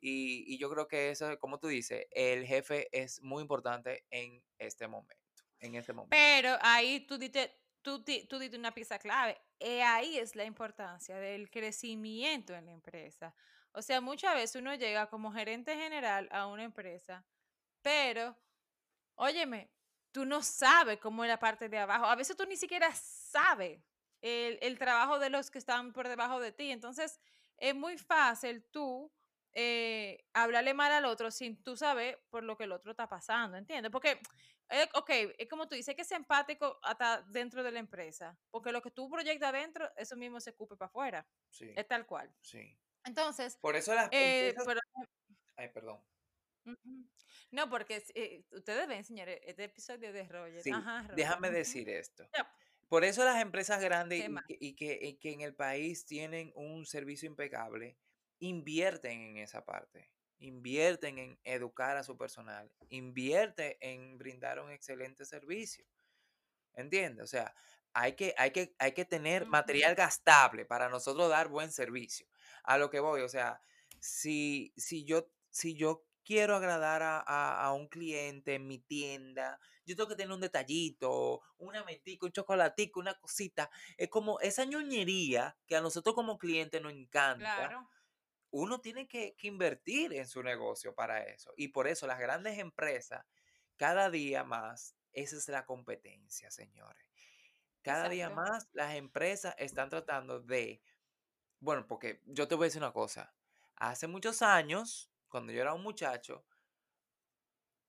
Y, 0.01 0.45
y 0.53 0.59
yo 0.59 0.69
creo 0.69 0.89
que 0.89 1.11
eso, 1.11 1.39
como 1.39 1.59
tú 1.59 1.69
dices, 1.69 2.07
el 2.11 2.45
jefe 2.45 2.89
es 2.93 3.23
muy 3.23 3.43
importante 3.43 4.05
en 4.11 4.43
este 4.59 4.89
momento, 4.89 5.45
en 5.61 5.75
este 5.75 5.93
momento. 5.93 6.11
Pero 6.11 6.57
ahí 6.61 7.07
tú 7.07 7.19
diste, 7.19 7.57
tú, 7.83 8.05
tú 8.29 8.39
diste 8.39 8.59
una 8.59 8.75
pieza 8.75 8.99
clave. 8.99 9.41
Y 9.59 9.79
ahí 9.81 10.19
es 10.19 10.37
la 10.37 10.45
importancia 10.45 11.17
del 11.17 11.51
crecimiento 11.51 12.55
en 12.55 12.67
la 12.67 12.73
empresa. 12.73 13.35
O 13.73 13.81
sea, 13.81 14.01
muchas 14.01 14.35
veces 14.35 14.57
uno 14.57 14.75
llega 14.75 15.09
como 15.09 15.33
gerente 15.33 15.77
general 15.77 16.29
a 16.33 16.47
una 16.47 16.65
empresa, 16.65 17.25
pero, 17.87 18.37
óyeme, 19.15 19.71
tú 20.11 20.25
no 20.25 20.43
sabes 20.43 20.99
cómo 20.99 21.23
es 21.23 21.29
la 21.29 21.39
parte 21.39 21.69
de 21.69 21.79
abajo. 21.79 22.07
A 22.07 22.17
veces 22.17 22.37
tú 22.37 22.45
ni 22.45 22.57
siquiera 22.57 22.93
sabes 22.93 23.81
el, 24.21 24.59
el 24.61 24.77
trabajo 24.77 25.21
de 25.21 25.31
los 25.31 25.53
que 25.53 25.59
están 25.59 25.93
por 25.93 26.09
debajo 26.09 26.41
de 26.41 26.51
ti. 26.51 26.73
Entonces, 26.73 27.21
es 27.57 27.77
muy 27.77 27.97
fácil 27.97 28.65
tú 28.73 29.13
eh, 29.53 30.27
hablarle 30.33 30.75
mal 30.75 30.91
al 30.91 31.05
otro 31.05 31.31
sin 31.31 31.63
tú 31.63 31.77
saber 31.77 32.21
por 32.29 32.43
lo 32.43 32.57
que 32.57 32.65
el 32.65 32.73
otro 32.73 32.91
está 32.91 33.09
pasando, 33.09 33.57
¿entiendes? 33.57 33.93
Porque 33.93 34.19
eh, 34.69 34.89
ok, 34.95 35.11
es 35.39 35.49
como 35.49 35.69
tú 35.69 35.77
dices, 35.77 35.95
que 35.95 36.03
ser 36.03 36.17
empático 36.17 36.81
hasta 36.83 37.23
dentro 37.23 37.63
de 37.63 37.71
la 37.71 37.79
empresa, 37.79 38.37
porque 38.51 38.73
lo 38.73 38.83
que 38.83 38.91
tú 38.91 39.09
proyectas 39.09 39.51
adentro, 39.51 39.89
eso 39.97 40.17
mismo 40.17 40.41
se 40.41 40.51
escupe 40.51 40.77
para 40.77 40.89
afuera, 40.89 41.29
Sí, 41.51 41.73
es 41.77 41.87
tal 41.87 42.05
cual. 42.05 42.35
sí. 42.43 42.77
Entonces, 43.05 43.57
Por 43.59 43.77
eso 43.77 43.95
las 43.95 44.13
eh, 44.13 44.49
empresas 44.49 44.67
pero, 44.67 44.81
Ay, 45.57 45.69
perdón. 45.69 46.01
Ujú. 46.67 47.07
no, 47.53 47.69
porque 47.71 48.03
eh, 48.15 48.45
ustedes 48.53 48.89
ven, 48.89 49.05
señores, 49.05 49.41
este 49.43 49.65
episodio 49.65 50.13
de 50.13 50.25
Roger. 50.29 50.65
Sí, 50.65 50.71
Ajá, 50.71 51.03
Roger. 51.09 51.27
déjame 51.27 51.51
ujú. 51.51 51.51
decir 51.51 51.89
esto. 51.89 52.29
Ya, 52.35 52.51
Por 52.89 53.05
eso 53.05 53.25
las 53.25 53.41
empresas 53.43 53.81
grandes 53.83 54.25
¿Qué 54.25 54.29
y 54.29 54.29
más? 54.29 54.45
que, 54.45 54.57
y 54.61 54.77
que, 54.77 54.99
y 55.03 55.19
que 55.19 55.33
en 55.33 55.41
el 55.43 55.55
país 55.57 56.07
tienen 56.07 56.53
un 56.57 56.87
servicio 56.87 57.29
impecable, 57.29 57.99
invierten 58.41 59.21
en 59.23 59.37
esa 59.39 59.65
parte, 59.65 60.13
invierten 60.39 61.19
en 61.19 61.41
educar 61.45 61.97
a 61.97 62.05
su 62.05 62.17
personal, 62.19 62.73
invierte 62.91 63.79
en 63.81 64.19
brindar 64.19 64.61
un 64.61 64.71
excelente 64.73 65.25
servicio. 65.27 65.87
¿Entiendes? 66.75 67.25
O 67.25 67.27
sea, 67.27 67.55
hay 67.93 68.15
que, 68.15 68.35
hay 68.37 68.51
que, 68.51 68.75
hay 68.79 68.93
que 68.93 69.05
tener 69.05 69.47
Ujú. 69.47 69.47
material 69.47 69.95
gastable 69.95 70.67
para 70.67 70.89
nosotros 70.89 71.29
dar 71.31 71.49
buen 71.49 71.73
servicio. 71.73 72.27
A 72.65 72.77
lo 72.79 72.91
que 72.91 73.01
voy, 73.01 73.23
o 73.23 73.29
sea, 73.29 73.61
si, 73.99 74.73
si 74.77 75.05
yo, 75.05 75.31
si 75.51 75.75
yo 75.75 76.07
quiero 76.27 76.57
agradar 76.57 77.03
a, 77.03 77.21
a- 77.21 77.65
a 77.67 77.73
un 77.73 77.89
cliente 77.89 78.55
en 78.57 78.67
mi 78.69 78.79
tienda, 78.81 79.61
yo 79.87 79.97
tengo 79.97 80.09
que 80.11 80.17
tener 80.17 80.33
un 80.35 80.41
detallito, 80.43 81.43
una 81.59 81.85
mentica, 81.85 82.27
un 82.27 82.33
chocolatico, 82.33 83.01
una 83.01 83.15
cosita. 83.15 83.71
Es 83.97 84.09
como 84.11 84.41
esa 84.41 84.65
ñoñería 84.67 85.57
que 85.67 85.77
a 85.77 85.81
nosotros 85.83 86.15
como 86.17 86.39
clientes 86.39 86.83
nos 86.83 86.93
encanta. 86.93 87.69
Claro, 87.69 87.89
Uno 88.51 88.81
tiene 88.81 89.09
que, 89.09 89.35
que 89.37 89.49
invertir 89.49 90.13
en 90.15 90.27
su 90.29 90.43
negocio 90.43 90.95
para 90.95 91.23
eso. 91.25 91.53
Y 91.57 91.69
por 91.69 91.89
eso 91.89 92.07
las 92.07 92.19
grandes 92.19 92.59
empresas, 92.59 93.25
cada 93.77 94.11
día 94.11 94.45
más, 94.45 94.97
esa 95.13 95.37
es 95.37 95.49
la 95.49 95.67
competencia, 95.67 96.51
señores. 96.51 97.07
Cada 97.83 98.09
día 98.09 98.31
más 98.31 98.69
las 98.73 98.95
empresas 98.97 99.55
están 99.59 99.89
tratando 99.91 100.41
de, 100.41 100.83
bueno, 101.61 101.87
porque 101.87 102.23
yo 102.27 102.49
te 102.49 102.55
voy 102.55 102.67
a 102.67 102.69
decir 102.69 102.83
una 102.83 102.93
cosa. 102.93 103.35
Hace 103.77 104.07
muchos 104.09 104.43
años, 104.43 105.11
cuando 105.29 105.53
yo 105.53 105.61
era 105.61 105.75
un 105.75 105.83
muchacho, 105.83 106.45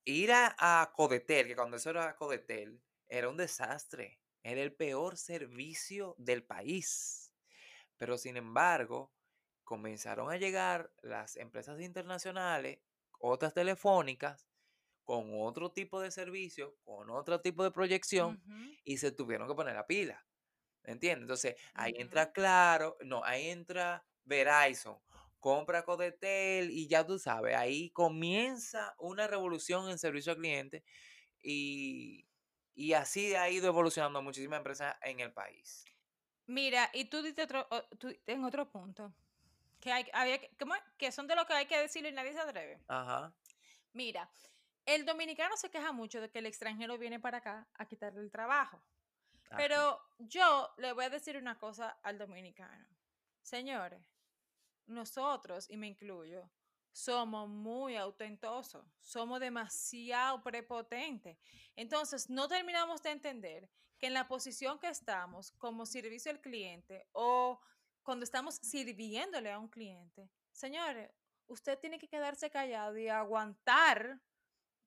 ir 0.06 0.32
a, 0.32 0.56
a 0.58 0.92
Codetel, 0.94 1.48
que 1.48 1.56
cuando 1.56 1.78
eso 1.78 1.90
era 1.90 2.16
Codetel, 2.16 2.82
era 3.08 3.30
un 3.30 3.38
desastre. 3.38 4.20
Era 4.44 4.62
el 4.62 4.74
peor 4.74 5.18
servicio 5.18 6.16
del 6.18 6.44
país. 6.44 7.34
Pero 7.98 8.18
sin 8.18 8.38
embargo, 8.38 9.12
comenzaron 9.64 10.32
a 10.32 10.38
llegar 10.38 10.94
las 11.02 11.36
empresas 11.36 11.82
internacionales, 11.82 12.80
otras 13.20 13.54
telefónicas, 13.54 14.48
con 15.04 15.32
otro 15.34 15.72
tipo 15.72 16.00
de 16.02 16.12
servicio, 16.12 16.78
con 16.84 17.10
otro 17.10 17.42
tipo 17.42 17.64
de 17.64 17.72
proyección, 17.72 18.42
y 18.84 18.98
se 18.98 19.12
tuvieron 19.12 19.48
que 19.48 19.56
poner 19.56 19.76
la 19.76 19.88
pila. 19.88 20.26
¿Entiendes? 20.84 21.24
Entonces, 21.24 21.56
ahí 21.74 21.94
entra. 21.98 22.32
Claro, 22.32 22.98
no, 23.04 23.24
ahí 23.24 23.50
entra 23.50 24.06
Verizon, 24.24 24.98
compra 25.40 25.84
Codetel 25.84 26.72
y 26.72 26.88
ya 26.88 27.06
tú 27.06 27.20
sabes, 27.20 27.56
ahí 27.56 27.90
comienza 27.92 28.96
una 28.98 29.28
revolución 29.28 29.90
en 29.90 29.98
servicio 29.98 30.32
al 30.32 30.38
cliente 30.38 30.84
y, 31.42 32.28
y 32.74 32.94
así 32.94 33.36
ha 33.36 33.50
ido 33.50 33.68
evolucionando 33.68 34.22
muchísimas 34.22 34.58
empresas 34.58 34.96
en 35.02 35.20
el 35.20 35.34
país. 35.34 35.86
Mira, 36.46 36.90
y 36.94 37.06
tú 37.06 37.22
diste 37.22 37.44
otro, 37.44 37.68
tú, 37.98 38.16
en 38.26 38.44
otro 38.44 38.70
punto, 38.70 39.14
que, 39.80 39.92
hay, 39.92 40.06
había, 40.14 40.40
¿cómo 40.58 40.74
que 40.98 41.12
son 41.12 41.28
de 41.28 41.36
lo 41.36 41.46
que 41.46 41.54
hay 41.54 41.66
que 41.66 41.78
decirlo 41.78 42.10
y 42.10 42.14
nadie 42.14 42.34
se 42.34 42.40
atreve. 42.40 42.82
Ajá, 42.88 43.34
Mira, 43.94 44.30
el 44.86 45.06
dominicano 45.06 45.58
se 45.58 45.70
queja 45.70 45.92
mucho 45.92 46.22
de 46.22 46.30
que 46.30 46.40
el 46.40 46.46
extranjero 46.46 46.98
viene 46.98 47.20
para 47.20 47.40
acá 47.40 47.68
a 47.74 47.86
quitarle 47.86 48.22
el 48.22 48.32
trabajo. 48.32 48.82
así. 49.50 49.56
Pero 49.58 50.00
yo 50.20 50.74
le 50.78 50.94
voy 50.94 51.06
a 51.06 51.10
decir 51.10 51.36
una 51.36 51.58
cosa 51.58 51.98
al 52.04 52.18
dominicano. 52.18 52.88
Señores, 53.42 54.02
nosotros, 54.88 55.70
y 55.70 55.78
me 55.78 55.88
incluyo, 55.88 56.50
somos 56.92 57.48
muy 57.48 57.96
autentosos, 57.96 58.84
somos 59.00 59.40
demasiado 59.40 60.42
prepotentes. 60.42 61.38
Entonces, 61.76 62.30
no 62.30 62.48
terminamos 62.48 63.02
de 63.04 63.12
entender 63.12 63.70
que 64.00 64.08
en 64.08 64.14
la 64.14 64.28
posición 64.28 64.80
que 64.80 64.90
estamos 64.90 65.52
como 65.54 65.86
servicio 65.86 66.32
al 66.32 66.42
cliente 66.42 67.08
o 67.12 67.60
cuando 68.02 68.24
estamos 68.24 68.56
sirviéndole 68.56 69.52
a 69.52 69.60
un 69.60 69.68
cliente, 69.68 70.30
señores, 70.52 71.12
usted 71.48 71.78
tiene 71.80 72.00
que 72.00 72.08
quedarse 72.08 72.50
callado 72.50 72.98
y 72.98 73.10
aguantar 73.10 74.20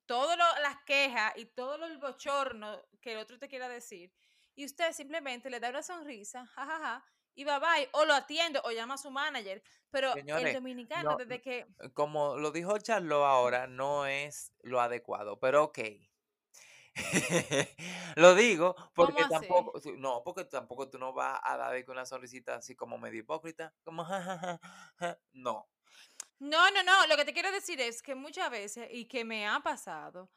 todas 0.05 0.37
las 0.37 0.83
quejas 0.85 1.33
y 1.37 1.45
todo 1.45 1.85
el 1.85 1.97
bochorno 1.97 2.81
que 2.99 3.13
el 3.13 3.19
otro 3.19 3.39
te 3.39 3.47
quiera 3.47 3.69
decir, 3.69 4.11
y 4.55 4.65
usted 4.65 4.91
simplemente 4.91 5.49
le 5.49 5.59
da 5.59 5.69
una 5.69 5.81
sonrisa, 5.81 6.45
jajaja, 6.47 7.05
y 7.35 7.43
bye 7.43 7.59
bye, 7.59 7.89
o 7.93 8.05
lo 8.05 8.13
atiende 8.13 8.59
o 8.63 8.71
llama 8.71 8.95
a 8.95 8.97
su 8.97 9.11
manager. 9.11 9.61
Pero 9.89 10.13
el 10.15 10.53
dominicano, 10.53 11.11
no, 11.11 11.17
desde 11.17 11.41
que... 11.41 11.67
como 11.93 12.37
lo 12.37 12.51
dijo 12.51 12.77
Charlo 12.77 13.25
ahora, 13.25 13.67
no 13.67 14.05
es 14.05 14.53
lo 14.61 14.79
adecuado, 14.79 15.39
pero 15.39 15.65
ok. 15.65 15.79
lo 18.15 18.35
digo 18.35 18.75
porque 18.93 19.23
tampoco, 19.29 19.79
no, 19.97 20.23
porque 20.23 20.43
tampoco 20.45 20.89
tú 20.89 20.99
no 20.99 21.13
vas 21.13 21.39
a 21.43 21.55
dar 21.55 21.85
con 21.85 21.93
una 21.93 22.05
sonrisita 22.05 22.55
así 22.55 22.75
como 22.75 22.97
medio 22.97 23.19
hipócrita, 23.19 23.73
como 23.83 24.03
ja, 24.03 24.21
ja, 24.21 24.37
ja, 24.37 24.59
ja, 24.97 25.19
no. 25.31 25.69
No, 26.39 26.71
no, 26.71 26.83
no, 26.83 27.07
lo 27.07 27.15
que 27.17 27.25
te 27.25 27.33
quiero 27.33 27.51
decir 27.51 27.79
es 27.79 28.01
que 28.01 28.15
muchas 28.15 28.49
veces, 28.49 28.87
y 28.91 29.05
que 29.05 29.23
me 29.23 29.47
ha 29.47 29.59
pasado, 29.59 30.31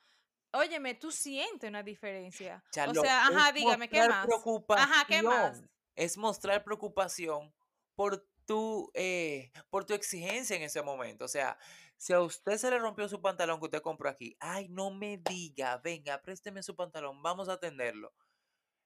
óyeme, 0.53 0.95
tú 0.95 1.11
sientes 1.11 1.69
una 1.69 1.83
diferencia. 1.83 2.63
O 2.89 2.95
sea, 2.95 3.27
ajá, 3.27 3.53
dígame, 3.53 3.89
¿qué 3.89 4.07
más? 4.07 4.29
Ajá, 4.77 5.05
¿qué 5.07 5.23
más? 5.23 5.63
Es 5.95 6.17
mostrar 6.17 6.65
preocupación 6.65 7.55
por 7.95 8.27
tu, 8.47 8.91
eh, 8.95 9.51
por 9.71 9.85
tu 9.85 9.95
exigencia 9.95 10.57
en 10.57 10.63
ese 10.63 10.83
momento. 10.83 11.25
O 11.25 11.29
sea, 11.29 11.59
si 11.97 12.13
a 12.13 12.21
usted 12.21 12.59
se 12.59 12.71
le 12.71 12.79
rompió 12.79 13.09
su 13.09 13.21
pantalón 13.23 13.59
que 13.61 13.67
usted 13.67 13.83
compró 13.83 14.09
aquí, 14.11 14.37
ay, 14.41 14.69
no 14.69 14.91
me 14.91 15.19
diga, 15.19 15.79
venga, 15.79 16.21
présteme 16.23 16.63
su 16.63 16.77
pantalón, 16.77 17.23
vamos 17.23 17.49
a 17.49 17.55
atenderlo. 17.55 18.15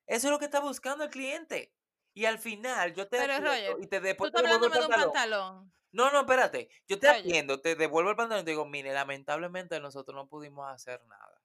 Eso 0.07 0.29
es 0.29 0.33
lo 0.33 0.39
que 0.39 0.47
está 0.47 0.61
buscando 0.61 1.05
el 1.05 1.11
cliente. 1.11 1.75
Y 2.15 2.25
al 2.27 2.39
final 2.39 2.95
yo 2.95 3.09
te 3.09 3.19
Pero 3.19 3.39
Roger, 3.41 3.77
y 3.79 3.87
te 3.87 4.01
devuelvo 4.01 4.39
el 4.41 4.47
hablándome 4.47 4.79
de 4.79 4.87
un 4.87 4.89
pantalón. 4.89 5.13
pantalón. 5.13 5.73
No, 5.93 6.11
no, 6.11 6.21
espérate. 6.21 6.69
Yo 6.87 6.99
te 6.99 7.07
Roger, 7.07 7.21
atiendo, 7.21 7.61
te 7.61 7.75
devuelvo 7.77 8.11
el 8.11 8.17
pantalón 8.17 8.43
y 8.43 8.45
te 8.45 8.51
digo, 8.53 8.67
mire, 8.67 8.93
lamentablemente 8.93 9.81
nosotros 9.81 10.15
no 10.17 10.29
pudimos 10.29 10.69
hacer 10.71 11.05
nada. 11.07 11.38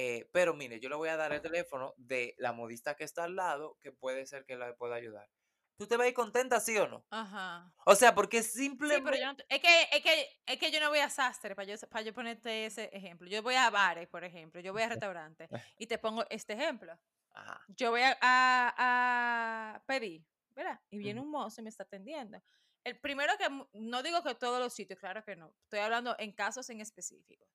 Eh, 0.00 0.28
pero 0.32 0.54
mire, 0.54 0.78
yo 0.78 0.88
le 0.88 0.94
voy 0.94 1.08
a 1.08 1.16
dar 1.16 1.32
el 1.32 1.40
teléfono 1.42 1.92
de 1.96 2.34
la 2.38 2.52
modista 2.52 2.94
que 2.94 3.02
está 3.02 3.24
al 3.24 3.34
lado, 3.34 3.78
que 3.80 3.90
puede 3.90 4.26
ser 4.26 4.44
que 4.44 4.56
la 4.56 4.76
pueda 4.76 4.94
ayudar. 4.94 5.28
¿Tú 5.76 5.86
te 5.88 5.96
vas 5.96 6.04
a 6.06 6.08
ir 6.08 6.14
contenta, 6.14 6.60
sí 6.60 6.76
o 6.78 6.86
no? 6.86 7.04
ajá. 7.10 7.72
O 7.84 7.94
sea, 7.96 8.14
porque 8.14 8.42
Sí, 8.42 9.00
pero 9.02 9.16
simplemente... 9.16 9.18
yo 9.18 9.26
no, 9.26 9.36
te- 9.36 9.46
es, 9.48 9.60
que, 9.60 9.82
es, 9.92 10.02
que, 10.02 10.28
es 10.46 10.58
que 10.58 10.70
yo 10.70 10.80
no 10.80 10.88
voy 10.90 11.00
a 11.00 11.10
sastre, 11.10 11.54
para 11.56 11.66
yo, 11.66 11.74
para 11.88 12.02
yo 12.04 12.12
ponerte 12.14 12.66
ese 12.66 12.90
ejemplo. 12.92 13.28
Yo 13.28 13.42
voy 13.42 13.54
a 13.56 13.70
bares, 13.70 14.08
por 14.08 14.22
ejemplo, 14.24 14.60
yo 14.60 14.72
voy 14.72 14.82
a 14.82 14.88
restaurantes 15.04 15.48
y 15.76 15.86
te 15.86 15.98
pongo 15.98 16.24
este 16.30 16.52
ejemplo. 16.52 16.92
Ajá. 17.32 17.60
Yo 17.68 17.90
voy 17.90 18.02
a, 18.02 18.16
a- 18.20 19.74
a 19.74 19.84
pedir, 19.86 20.24
¿verdad? 20.54 20.80
Y 20.90 20.98
viene 20.98 21.20
un 21.20 21.30
mozo 21.30 21.60
y 21.60 21.64
me 21.64 21.70
está 21.70 21.82
atendiendo. 21.84 22.40
El 22.84 22.98
primero 23.00 23.32
que, 23.38 23.48
no 23.78 24.02
digo 24.02 24.22
que 24.22 24.34
todos 24.34 24.60
los 24.60 24.72
sitios, 24.72 24.98
claro 24.98 25.24
que 25.24 25.36
no. 25.36 25.54
Estoy 25.64 25.80
hablando 25.80 26.14
en 26.18 26.32
casos 26.32 26.70
en 26.70 26.80
específico. 26.80 27.46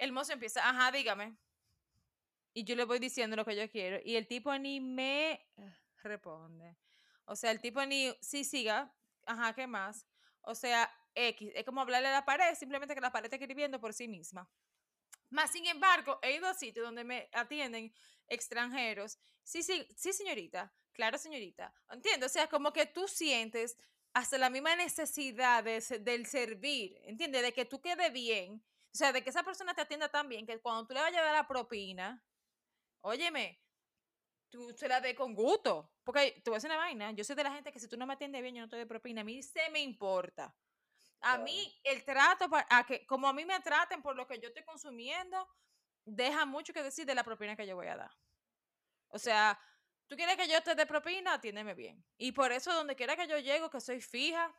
El 0.00 0.12
mozo 0.12 0.32
empieza, 0.32 0.66
ajá, 0.66 0.90
dígame. 0.90 1.36
Y 2.54 2.64
yo 2.64 2.74
le 2.74 2.84
voy 2.84 2.98
diciendo 2.98 3.36
lo 3.36 3.44
que 3.44 3.54
yo 3.54 3.70
quiero. 3.70 4.00
Y 4.02 4.16
el 4.16 4.26
tipo 4.26 4.56
ni 4.56 4.80
me 4.80 5.46
responde. 6.02 6.78
O 7.26 7.36
sea, 7.36 7.50
el 7.50 7.60
tipo 7.60 7.84
ni, 7.84 8.10
sí, 8.22 8.42
siga, 8.42 8.90
ajá, 9.26 9.54
¿qué 9.54 9.66
más? 9.66 10.06
O 10.40 10.54
sea, 10.54 10.90
X, 11.14 11.52
es 11.54 11.64
como 11.64 11.82
hablarle 11.82 12.08
a 12.08 12.12
la 12.12 12.24
pared, 12.24 12.54
simplemente 12.54 12.94
que 12.94 13.00
la 13.02 13.12
pared 13.12 13.26
está 13.26 13.36
escribiendo 13.36 13.78
por 13.78 13.92
sí 13.92 14.08
misma. 14.08 14.48
Más 15.28 15.52
sin 15.52 15.66
embargo, 15.66 16.18
he 16.22 16.34
ido 16.34 16.46
a 16.46 16.54
sitios 16.54 16.86
donde 16.86 17.04
me 17.04 17.28
atienden 17.34 17.92
extranjeros. 18.26 19.18
Sí, 19.44 19.62
sí, 19.62 19.86
sí, 19.94 20.14
señorita. 20.14 20.72
Claro, 20.92 21.18
señorita. 21.18 21.74
Entiendo. 21.90 22.24
O 22.24 22.30
sea, 22.30 22.48
como 22.48 22.72
que 22.72 22.86
tú 22.86 23.06
sientes 23.06 23.76
hasta 24.14 24.38
la 24.38 24.48
misma 24.48 24.76
necesidad 24.76 25.62
de 25.62 25.78
del 26.00 26.24
servir. 26.24 26.98
¿Entiendes? 27.04 27.42
De 27.42 27.52
que 27.52 27.66
tú 27.66 27.82
quede 27.82 28.08
bien. 28.08 28.64
O 28.92 28.96
sea, 28.96 29.12
de 29.12 29.22
que 29.22 29.30
esa 29.30 29.42
persona 29.42 29.74
te 29.74 29.82
atienda 29.82 30.08
tan 30.08 30.28
bien 30.28 30.46
que 30.46 30.60
cuando 30.60 30.86
tú 30.86 30.94
le 30.94 31.00
vayas 31.00 31.20
a 31.20 31.24
dar 31.24 31.34
la 31.34 31.46
propina, 31.46 32.24
óyeme, 33.02 33.62
tú 34.48 34.72
se 34.76 34.88
la 34.88 35.00
dé 35.00 35.14
con 35.14 35.34
gusto. 35.34 35.94
Porque 36.02 36.42
voy 36.44 36.54
a 36.54 36.56
decir 36.56 36.70
una 36.70 36.78
vaina. 36.78 37.12
Yo 37.12 37.22
soy 37.22 37.36
de 37.36 37.44
la 37.44 37.52
gente 37.52 37.72
que 37.72 37.78
si 37.78 37.88
tú 37.88 37.96
no 37.96 38.06
me 38.06 38.14
atiendes 38.14 38.42
bien, 38.42 38.54
yo 38.56 38.62
no 38.62 38.68
te 38.68 38.76
doy 38.76 38.86
propina. 38.86 39.20
A 39.20 39.24
mí 39.24 39.42
se 39.42 39.70
me 39.70 39.80
importa. 39.80 40.56
A 41.22 41.36
Claro. 41.36 41.44
mí 41.44 41.80
el 41.84 42.04
trato, 42.04 42.48
a 42.50 42.84
que, 42.86 43.06
como 43.06 43.28
a 43.28 43.32
mí 43.32 43.44
me 43.44 43.60
traten 43.60 44.02
por 44.02 44.16
lo 44.16 44.26
que 44.26 44.40
yo 44.40 44.48
estoy 44.48 44.64
consumiendo, 44.64 45.46
deja 46.04 46.46
mucho 46.46 46.72
que 46.72 46.82
decir 46.82 47.06
de 47.06 47.14
la 47.14 47.22
propina 47.24 47.56
que 47.56 47.66
yo 47.66 47.76
voy 47.76 47.86
a 47.88 47.96
dar. 47.96 48.10
O 49.08 49.18
sea, 49.18 49.60
tú 50.08 50.16
quieres 50.16 50.36
que 50.36 50.48
yo 50.48 50.62
te 50.62 50.74
dé 50.74 50.86
propina, 50.86 51.34
atiéndeme 51.34 51.74
bien. 51.74 52.04
Y 52.16 52.32
por 52.32 52.52
eso 52.52 52.72
donde 52.72 52.96
quiera 52.96 53.16
que 53.16 53.28
yo 53.28 53.38
llego, 53.38 53.70
que 53.70 53.80
soy 53.80 54.00
fija, 54.00 54.54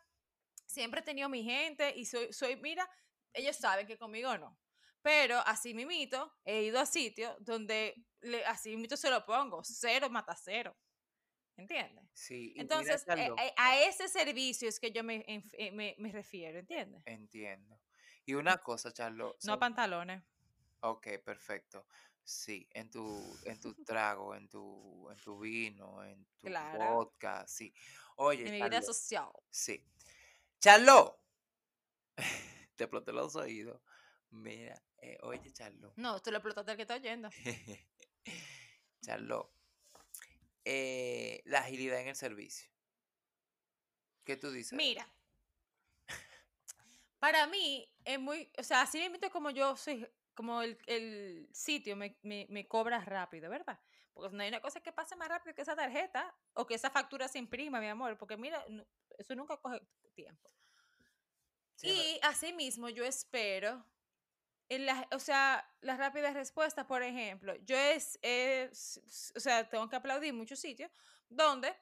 siempre 0.68 1.02
he 1.02 1.04
tenido 1.04 1.28
mi 1.30 1.44
gente 1.44 1.94
y 1.98 2.06
soy, 2.06 2.32
soy 2.32 2.56
mira, 2.58 2.90
ellos 3.34 3.56
saben 3.56 3.88
que 3.88 3.98
conmigo 3.98 4.38
no. 4.38 4.58
Pero 5.02 5.40
así 5.40 5.74
mimito, 5.74 6.32
he 6.46 6.64
ido 6.64 6.80
a 6.80 6.86
sitios 6.86 7.36
donde 7.40 7.96
le, 8.22 8.46
así 8.46 8.70
mimito 8.72 8.96
se 8.98 9.10
lo 9.10 9.26
pongo, 9.26 9.62
cero 9.64 10.10
mata 10.10 10.36
cero. 10.36 10.76
¿Entiendes? 11.58 12.06
Sí, 12.14 12.54
Entonces, 12.58 13.04
eh, 13.08 13.32
eh, 13.38 13.54
a 13.58 13.80
ese 13.82 14.08
servicio 14.08 14.68
es 14.70 14.80
que 14.80 14.92
yo 14.92 15.04
me, 15.04 15.24
eh, 15.28 15.72
me, 15.72 15.96
me 16.00 16.12
refiero, 16.12 16.60
¿entiendes? 16.60 17.04
entiendo. 17.06 17.80
Y 18.26 18.34
una 18.36 18.58
cosa, 18.58 18.92
Charlo, 18.92 19.36
No 19.44 19.54
a 19.54 19.60
pantalones. 19.60 20.24
Ok, 20.82 21.08
perfecto. 21.24 21.86
Sí, 22.24 22.68
en 22.74 22.90
tu, 22.90 23.38
en 23.44 23.60
tu 23.60 23.74
trago, 23.86 24.36
en 24.36 24.48
tu, 24.50 25.10
en 25.12 25.20
tu 25.20 25.40
vino, 25.40 26.04
en 26.04 26.26
tu 26.40 26.48
Claro. 26.48 26.80
vodka, 26.80 27.46
sí. 27.48 27.74
Oye, 28.18 28.48
En 28.48 28.54
mi 28.54 28.64
vida 28.64 28.82
social. 28.82 29.32
sí. 29.50 29.84
Charlo, 30.60 31.20
te 32.82 32.86
exploté 32.86 33.14
los 33.14 33.36
oídos. 33.36 33.80
Mira, 34.32 34.82
eh, 34.98 35.20
oye, 35.22 35.52
Charlo. 35.54 35.94
No, 35.98 36.20
tú 36.20 36.32
lo 36.32 36.38
explotaste 36.38 36.72
al 36.72 36.78
que 36.78 36.82
está 36.82 36.96
oyendo. 36.96 37.30
Charlo, 39.02 39.54
eh, 40.66 41.44
la 41.46 41.60
agilidad 41.60 42.02
en 42.02 42.08
el 42.08 42.16
servicio. 42.16 42.72
¿Qué 44.24 44.36
tú 44.36 44.52
dices? 44.52 44.74
Mira, 44.74 45.08
para 47.20 47.46
mí 47.46 47.88
es 48.04 48.20
muy, 48.20 48.52
o 48.58 48.64
sea, 48.64 48.82
así 48.82 48.98
mismo 48.98 49.18
como 49.32 49.52
yo 49.52 49.76
soy, 49.78 50.08
como 50.34 50.64
el, 50.64 50.80
el 50.88 51.48
sitio 51.54 51.96
me, 51.96 52.18
me, 52.24 52.48
me 52.50 52.68
cobra 52.68 53.00
rápido, 53.06 53.50
¿verdad? 53.50 53.80
Porque 54.14 54.36
no 54.36 54.42
hay 54.42 54.50
una 54.50 54.62
cosa 54.62 54.82
que 54.82 54.92
pase 54.92 55.16
más 55.16 55.30
rápido 55.30 55.54
que 55.54 55.62
esa 55.62 55.76
tarjeta 55.76 56.36
o 56.54 56.66
que 56.66 56.74
esa 56.76 56.90
factura 56.90 57.28
se 57.28 57.38
imprima, 57.38 57.80
mi 57.80 57.88
amor, 57.88 58.18
porque 58.18 58.38
mira, 58.38 58.66
eso 59.18 59.36
nunca 59.36 59.58
coge 59.58 59.82
tiempo. 60.16 60.52
Y 61.84 62.20
asimismo 62.24 62.90
yo 62.90 63.04
espero, 63.06 63.86
en 64.70 64.86
la, 64.86 65.08
o 65.12 65.20
sea, 65.20 65.68
las 65.82 65.98
rápidas 65.98 66.34
respuestas, 66.34 66.86
por 66.86 67.04
ejemplo, 67.04 67.56
yo 67.66 67.76
es, 67.78 68.20
es- 68.22 69.32
o 69.36 69.40
sea, 69.40 69.70
tengo 69.70 69.90
que 69.90 69.96
aplaudir 69.98 70.34
muchos 70.34 70.60
sitios 70.60 70.92
donde 71.30 71.76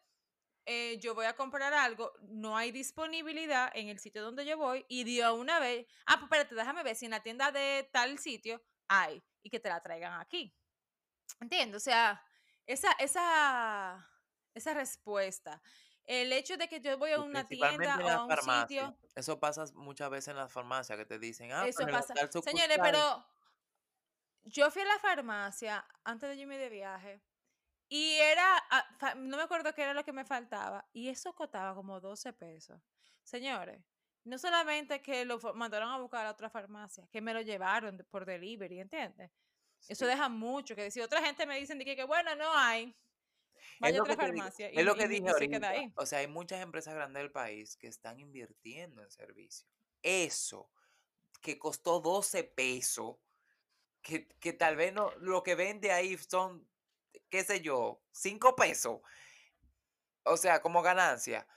eh, 0.65 0.99
yo 0.99 1.15
voy 1.15 1.25
a 1.25 1.35
comprar 1.35 1.73
algo, 1.73 2.13
no 2.21 2.55
hay 2.55 2.71
disponibilidad 2.71 3.71
en 3.73 3.89
el 3.89 3.99
sitio 3.99 4.21
donde 4.21 4.45
yo 4.45 4.57
voy 4.57 4.85
y 4.87 5.03
de 5.03 5.29
una 5.31 5.59
vez, 5.59 5.87
ah, 6.05 6.15
pues 6.19 6.23
espérate, 6.23 6.55
déjame 6.55 6.83
ver 6.83 6.95
si 6.95 7.05
en 7.05 7.11
la 7.11 7.23
tienda 7.23 7.51
de 7.51 7.89
tal 7.91 8.19
sitio 8.19 8.61
hay 8.87 9.23
y 9.41 9.49
que 9.49 9.59
te 9.59 9.69
la 9.69 9.81
traigan 9.81 10.19
aquí. 10.19 10.55
Entiendo, 11.39 11.77
o 11.77 11.79
sea, 11.79 12.23
esa, 12.65 12.91
esa, 12.93 14.07
esa 14.53 14.73
respuesta, 14.73 15.61
el 16.09 16.33
hecho 16.33 16.57
de 16.57 16.67
que 16.67 16.81
yo 16.81 16.97
voy 16.97 17.11
a 17.11 17.21
una 17.21 17.45
tienda 17.45 17.93
en 17.93 18.01
o 18.01 18.09
a 18.09 18.23
un 18.23 18.29
farmacia. 18.29 18.87
sitio, 18.87 18.97
Eso 19.15 19.39
pasa 19.39 19.65
muchas 19.75 20.09
veces 20.09 20.29
en 20.29 20.37
las 20.37 20.51
farmacias 20.51 20.97
que 20.97 21.05
te 21.05 21.19
dicen, 21.19 21.51
ah, 21.51 21.67
eso 21.67 21.83
en 21.83 21.91
la 21.91 21.99
pasa. 21.99 22.15
Señores, 22.15 22.31
sucursal". 22.31 22.79
pero 22.81 23.25
yo 24.45 24.71
fui 24.71 24.81
a 24.81 24.85
la 24.85 24.97
farmacia 24.97 25.85
antes 26.03 26.29
de 26.29 26.35
yo 26.35 26.41
irme 26.41 26.57
de 26.57 26.69
viaje 26.69 27.21
y 27.89 28.13
era, 28.15 28.43
ah, 28.71 29.13
no 29.17 29.37
me 29.37 29.43
acuerdo 29.43 29.71
qué 29.75 29.83
era 29.83 29.93
lo 29.93 30.03
que 30.03 30.11
me 30.11 30.25
faltaba 30.25 30.83
y 30.93 31.09
eso 31.09 31.35
costaba 31.35 31.75
como 31.75 31.99
12 32.01 32.33
pesos. 32.33 32.81
Señores, 33.23 33.79
no 34.23 34.39
solamente 34.39 35.03
que 35.03 35.25
lo 35.25 35.39
mandaron 35.53 35.91
a 35.91 35.99
buscar 35.99 36.25
a 36.25 36.31
otra 36.31 36.49
farmacia, 36.49 37.07
que 37.11 37.21
me 37.21 37.35
lo 37.35 37.41
llevaron 37.41 38.03
por 38.09 38.25
delivery, 38.25 38.79
¿entiendes? 38.79 39.29
Eso 39.87 40.07
deja 40.07 40.27
mucho 40.27 40.75
que 40.75 40.81
decir. 40.81 41.03
Otra 41.03 41.21
gente 41.21 41.45
me 41.45 41.59
dicen 41.59 41.77
de 41.77 41.85
que, 41.85 41.95
que, 41.95 42.03
bueno, 42.03 42.35
no 42.35 42.51
hay. 42.57 42.95
Es 43.75 43.79
Vaya 43.79 43.97
lo 43.97 44.03
otra 44.03 44.15
digo, 44.15 44.27
farmacia 44.27 44.71
y, 44.71 44.79
es 44.79 44.85
lo 44.85 44.95
que 44.95 45.07
dije 45.07 45.25
se 45.25 45.31
ahorita. 45.31 45.73
O 45.95 46.05
sea, 46.05 46.19
hay 46.19 46.27
muchas 46.27 46.61
empresas 46.61 46.93
grandes 46.93 47.21
del 47.21 47.31
país 47.31 47.77
que 47.77 47.87
están 47.87 48.19
invirtiendo 48.19 49.01
en 49.01 49.11
servicio. 49.11 49.67
Eso 50.01 50.69
que 51.41 51.57
costó 51.57 51.99
12 51.99 52.43
pesos, 52.43 53.17
que, 54.01 54.27
que 54.39 54.53
tal 54.53 54.75
vez 54.75 54.93
no, 54.93 55.11
lo 55.17 55.43
que 55.43 55.55
vende 55.55 55.91
ahí 55.91 56.17
son, 56.17 56.67
qué 57.29 57.43
sé 57.43 57.61
yo, 57.61 58.01
5 58.11 58.55
pesos. 58.55 59.01
O 60.23 60.37
sea, 60.37 60.61
como 60.61 60.81
ganancia. 60.81 61.47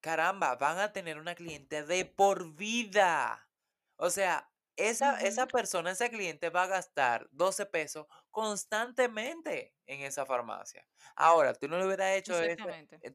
Caramba, 0.00 0.56
van 0.56 0.78
a 0.78 0.92
tener 0.92 1.18
una 1.18 1.34
cliente 1.34 1.84
de 1.84 2.04
por 2.04 2.54
vida. 2.54 3.48
O 3.96 4.10
sea, 4.10 4.50
esa, 4.76 5.20
esa 5.20 5.46
persona, 5.46 5.92
ese 5.92 6.10
cliente 6.10 6.50
va 6.50 6.64
a 6.64 6.68
gastar 6.68 7.28
12 7.30 7.66
pesos 7.66 8.06
constantemente 8.32 9.76
en 9.86 10.00
esa 10.00 10.26
farmacia. 10.26 10.86
Ahora, 11.14 11.54
tú 11.54 11.68
no 11.68 11.78
le 11.78 11.86
hubieras 11.86 12.16
hecho 12.16 12.40
ese, 12.42 12.56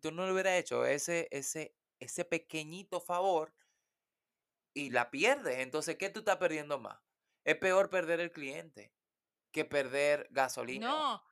tú 0.02 0.12
no 0.12 0.26
le 0.26 0.32
hubieras 0.32 0.54
hecho 0.54 0.86
ese, 0.86 1.28
ese, 1.32 1.76
ese 2.00 2.24
pequeñito 2.24 3.02
favor 3.02 3.54
y 4.74 4.92
la 4.92 5.12
pierdes. 5.12 5.58
Entonces, 5.60 5.98
¿qué 5.98 6.10
tú 6.10 6.20
estás 6.20 6.38
perdiendo 6.38 6.80
más? 6.80 7.00
Es 7.44 7.58
peor 7.58 7.90
perder 7.90 8.20
el 8.20 8.32
cliente 8.32 8.94
que 9.52 9.66
perder 9.66 10.28
gasolina, 10.32 10.88
No, 10.88 11.24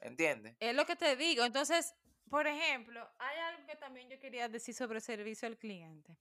¿entiendes? 0.00 0.56
es 0.60 0.74
lo 0.74 0.86
que 0.86 0.96
te 0.96 1.14
digo. 1.16 1.44
Entonces, 1.44 1.94
por 2.30 2.46
ejemplo, 2.46 3.08
hay 3.18 3.38
algo 3.38 3.66
que 3.66 3.76
también 3.76 4.08
yo 4.08 4.18
quería 4.18 4.48
decir 4.48 4.74
sobre 4.74 5.00
servicio 5.00 5.46
al 5.46 5.58
cliente. 5.58 6.18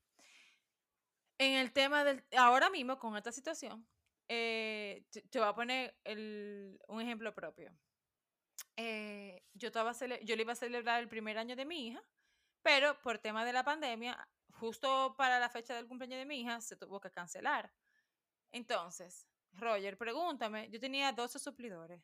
En 1.37 1.53
el 1.53 1.71
tema 1.73 2.03
del, 2.03 2.25
ahora 2.37 2.69
mismo 2.69 2.97
con 2.99 3.15
esta 3.17 3.31
situación, 3.31 3.87
eh, 4.27 5.05
te, 5.11 5.21
te 5.23 5.39
voy 5.39 5.47
a 5.47 5.55
poner 5.55 5.97
el- 6.03 6.79
un 6.87 7.01
ejemplo 7.01 7.33
propio. 7.33 7.75
Eh, 8.77 9.43
yo, 9.53 9.67
estaba 9.67 9.93
yo 9.93 10.35
le 10.35 10.41
iba 10.41 10.53
a 10.53 10.55
celebrar 10.55 10.99
el 11.01 11.07
primer 11.07 11.37
año 11.37 11.55
de 11.55 11.65
mi 11.65 11.87
hija, 11.87 12.03
pero 12.61 12.99
por 13.01 13.19
tema 13.19 13.45
de 13.45 13.53
la 13.53 13.63
pandemia, 13.63 14.27
justo 14.53 15.15
para 15.17 15.39
la 15.39 15.49
fecha 15.49 15.75
del 15.75 15.87
cumpleaños 15.87 16.19
de 16.19 16.25
mi 16.25 16.41
hija, 16.41 16.59
se 16.61 16.75
tuvo 16.75 16.99
que 16.99 17.11
cancelar. 17.11 17.71
Entonces, 18.51 19.27
Roger, 19.53 19.97
pregúntame, 19.97 20.69
yo 20.69 20.79
tenía 20.79 21.11
12 21.11 21.39
suplidores. 21.39 22.01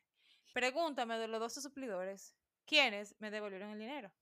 Pregúntame 0.52 1.18
de 1.18 1.28
los 1.28 1.40
12 1.40 1.60
suplidores, 1.60 2.34
¿quiénes 2.66 3.16
me 3.20 3.30
devolvieron 3.30 3.70
el 3.70 3.78
dinero? 3.78 4.12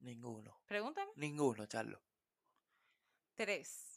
Ninguno. 0.00 0.60
Pregúntame. 0.66 1.10
Ninguno, 1.16 1.66
Charlo. 1.66 2.02
Tres. 3.34 3.91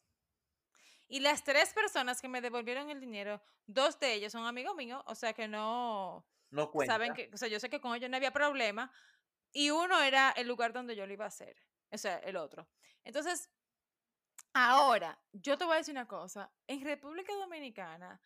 Y 1.08 1.20
las 1.20 1.44
tres 1.44 1.74
personas 1.74 2.22
que 2.22 2.28
me 2.30 2.42
devolvieron 2.42 2.90
el 2.90 3.00
dinero, 3.00 3.42
dos 3.68 4.00
de 4.00 4.14
ellos 4.14 4.32
son 4.32 4.46
amigos 4.46 4.76
míos, 4.76 5.04
o 5.06 5.16
sea 5.16 5.34
que 5.34 5.48
no 5.48 6.28
No 6.52 6.72
cuenta. 6.72 6.94
saben 6.94 7.14
que, 7.14 7.30
o 7.34 7.38
sea, 7.38 7.48
yo 7.48 7.60
sé 7.60 7.70
que 7.70 7.82
con 7.82 7.96
ellos 7.96 8.10
no 8.10 8.18
había 8.18 8.32
problema. 8.34 8.92
Y 9.54 9.72
uno 9.72 10.02
era 10.02 10.32
el 10.32 10.48
lugar 10.48 10.74
donde 10.74 10.96
yo 10.96 11.08
lo 11.08 11.14
iba 11.14 11.26
a 11.26 11.30
hacer, 11.30 11.58
o 11.92 11.98
sea, 11.98 12.18
el 12.20 12.36
otro. 12.38 12.70
Entonces, 13.04 13.50
ahora, 14.54 15.20
yo 15.32 15.58
te 15.58 15.66
voy 15.66 15.76
a 15.76 15.78
decir 15.78 15.94
una 15.94 16.08
cosa. 16.08 16.54
En 16.68 16.82
República 16.84 17.34
Dominicana, 17.34 18.22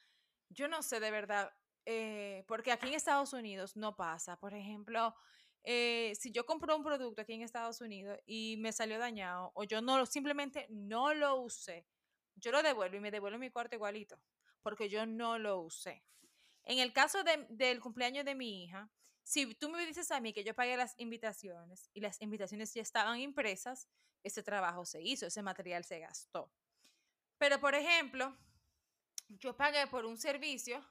yo 0.50 0.68
no 0.68 0.82
sé 0.84 1.00
de 1.00 1.12
verdad, 1.12 1.52
eh, 1.86 2.44
porque 2.48 2.72
aquí 2.72 2.88
en 2.90 2.94
Estados 2.96 3.34
Unidos 3.34 3.76
no 3.76 3.96
pasa. 3.96 4.38
Por 4.40 4.54
ejemplo, 4.54 5.16
eh, 5.64 6.14
si 6.20 6.32
yo 6.32 6.46
compro 6.46 6.76
un 6.76 6.84
producto 6.84 7.22
aquí 7.22 7.34
en 7.34 7.42
Estados 7.42 7.82
Unidos 7.82 8.20
y 8.26 8.58
me 8.58 8.72
salió 8.74 9.00
dañado 9.00 9.52
o 9.56 9.64
yo 9.64 9.82
no 9.82 10.06
simplemente 10.06 10.68
no 10.70 11.14
lo 11.14 11.38
usé, 11.38 11.88
yo 12.40 12.52
lo 12.52 12.64
devuelvo 12.64 12.98
y 12.98 13.00
me 13.00 13.12
devuelvo 13.12 13.38
mi 13.38 13.50
cuarto 13.50 13.76
igualito, 13.76 14.20
porque 14.62 14.90
yo 14.90 15.06
no 15.06 15.38
lo 15.40 15.60
usé. 15.60 16.04
En 16.64 16.80
el 16.80 16.94
caso 16.94 17.24
de- 17.24 17.46
del 17.50 17.80
cumpleaños 17.80 18.26
de 18.26 18.36
mi 18.36 18.64
hija, 18.64 18.90
si 19.24 19.54
tú 19.56 19.70
me 19.70 19.86
dices 19.86 20.12
a 20.12 20.20
mí 20.20 20.34
que 20.34 20.44
yo 20.44 20.56
pagué 20.56 20.76
las 20.78 20.96
invitaciones 20.98 21.90
y 21.94 22.02
las 22.02 22.22
invitaciones 22.22 22.74
ya 22.74 22.82
estaban 22.82 23.20
impresas, 23.20 23.88
ese 24.24 24.44
trabajo 24.44 24.86
se 24.86 25.02
hizo, 25.02 25.28
ese 25.28 25.42
material 25.42 25.84
se 25.84 26.00
gastó. 26.00 26.52
Pero, 27.38 27.60
por 27.60 27.76
ejemplo, 27.76 28.36
yo 29.30 29.56
pagué 29.56 29.88
por 29.88 30.06
un 30.06 30.18
servicio 30.18 30.84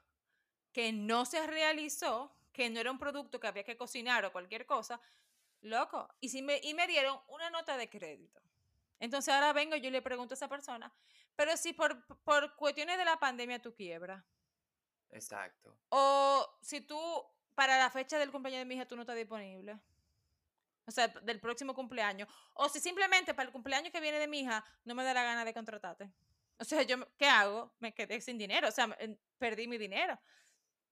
que 0.72 0.92
no 0.92 1.24
se 1.24 1.46
realizó, 1.46 2.32
que 2.52 2.70
no 2.70 2.80
era 2.80 2.90
un 2.90 2.98
producto 2.98 3.40
que 3.40 3.46
había 3.46 3.64
que 3.64 3.76
cocinar 3.76 4.24
o 4.24 4.32
cualquier 4.32 4.66
cosa, 4.66 5.00
loco, 5.60 6.08
y, 6.20 6.28
si 6.28 6.42
me, 6.42 6.60
y 6.62 6.74
me 6.74 6.86
dieron 6.86 7.18
una 7.28 7.50
nota 7.50 7.76
de 7.76 7.88
crédito. 7.88 8.40
Entonces 9.00 9.32
ahora 9.32 9.52
vengo 9.52 9.76
y 9.76 9.80
yo 9.80 9.90
le 9.90 10.02
pregunto 10.02 10.34
a 10.34 10.36
esa 10.36 10.48
persona, 10.48 10.92
pero 11.38 11.56
si 11.56 11.72
por, 11.72 12.04
por 12.24 12.56
cuestiones 12.56 12.98
de 12.98 13.04
la 13.04 13.16
pandemia 13.20 13.62
tú 13.62 13.72
quiebras, 13.72 14.24
Exacto. 15.10 15.78
o 15.88 16.58
si 16.60 16.80
tú, 16.80 17.00
para 17.54 17.78
la 17.78 17.90
fecha 17.90 18.18
del 18.18 18.32
cumpleaños 18.32 18.62
de 18.62 18.64
mi 18.64 18.74
hija, 18.74 18.88
tú 18.88 18.96
no 18.96 19.02
estás 19.02 19.14
disponible. 19.14 19.78
O 20.84 20.90
sea, 20.90 21.06
del 21.06 21.38
próximo 21.38 21.76
cumpleaños. 21.76 22.28
O 22.54 22.68
si 22.68 22.80
simplemente 22.80 23.34
para 23.34 23.46
el 23.46 23.52
cumpleaños 23.52 23.92
que 23.92 24.00
viene 24.00 24.18
de 24.18 24.26
mi 24.26 24.40
hija, 24.40 24.64
no 24.82 24.96
me 24.96 25.04
da 25.04 25.14
la 25.14 25.22
gana 25.22 25.44
de 25.44 25.54
contratarte. 25.54 26.10
O 26.58 26.64
sea, 26.64 26.82
yo, 26.82 26.96
¿qué 27.16 27.26
hago? 27.26 27.72
Me 27.78 27.94
quedé 27.94 28.20
sin 28.20 28.36
dinero. 28.36 28.66
O 28.66 28.72
sea, 28.72 28.88
perdí 29.38 29.68
mi 29.68 29.78
dinero. 29.78 30.18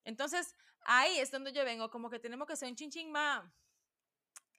Entonces, 0.05 0.55
ahí 0.83 1.19
es 1.19 1.33
donde 1.33 1.53
yo 1.53 1.65
vengo, 1.65 1.91
como 1.91 2.09
que 2.09 2.21
tenemos 2.21 2.47
que 2.47 2.55
ser 2.55 2.69
un 2.69 2.77
chinchín 2.77 3.11
más 3.11 3.43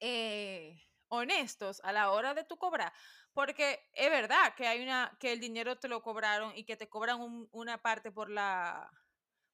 eh, 0.02 0.82
honestos 1.10 1.80
a 1.84 1.92
la 1.92 2.12
hora 2.12 2.34
de 2.34 2.44
tu 2.44 2.58
cobrar. 2.58 2.92
Porque 3.34 3.90
es 3.94 4.10
verdad 4.10 4.54
que 4.56 4.68
hay 4.68 4.82
una, 4.84 5.16
que 5.20 5.32
el 5.32 5.40
dinero 5.40 5.78
te 5.80 5.88
lo 5.88 6.02
cobraron 6.02 6.54
y 6.56 6.64
que 6.66 6.76
te 6.78 6.90
cobran 6.90 7.22
un- 7.22 7.48
una 7.52 7.82
parte 7.82 8.12
por 8.12 8.30
la, 8.30 8.90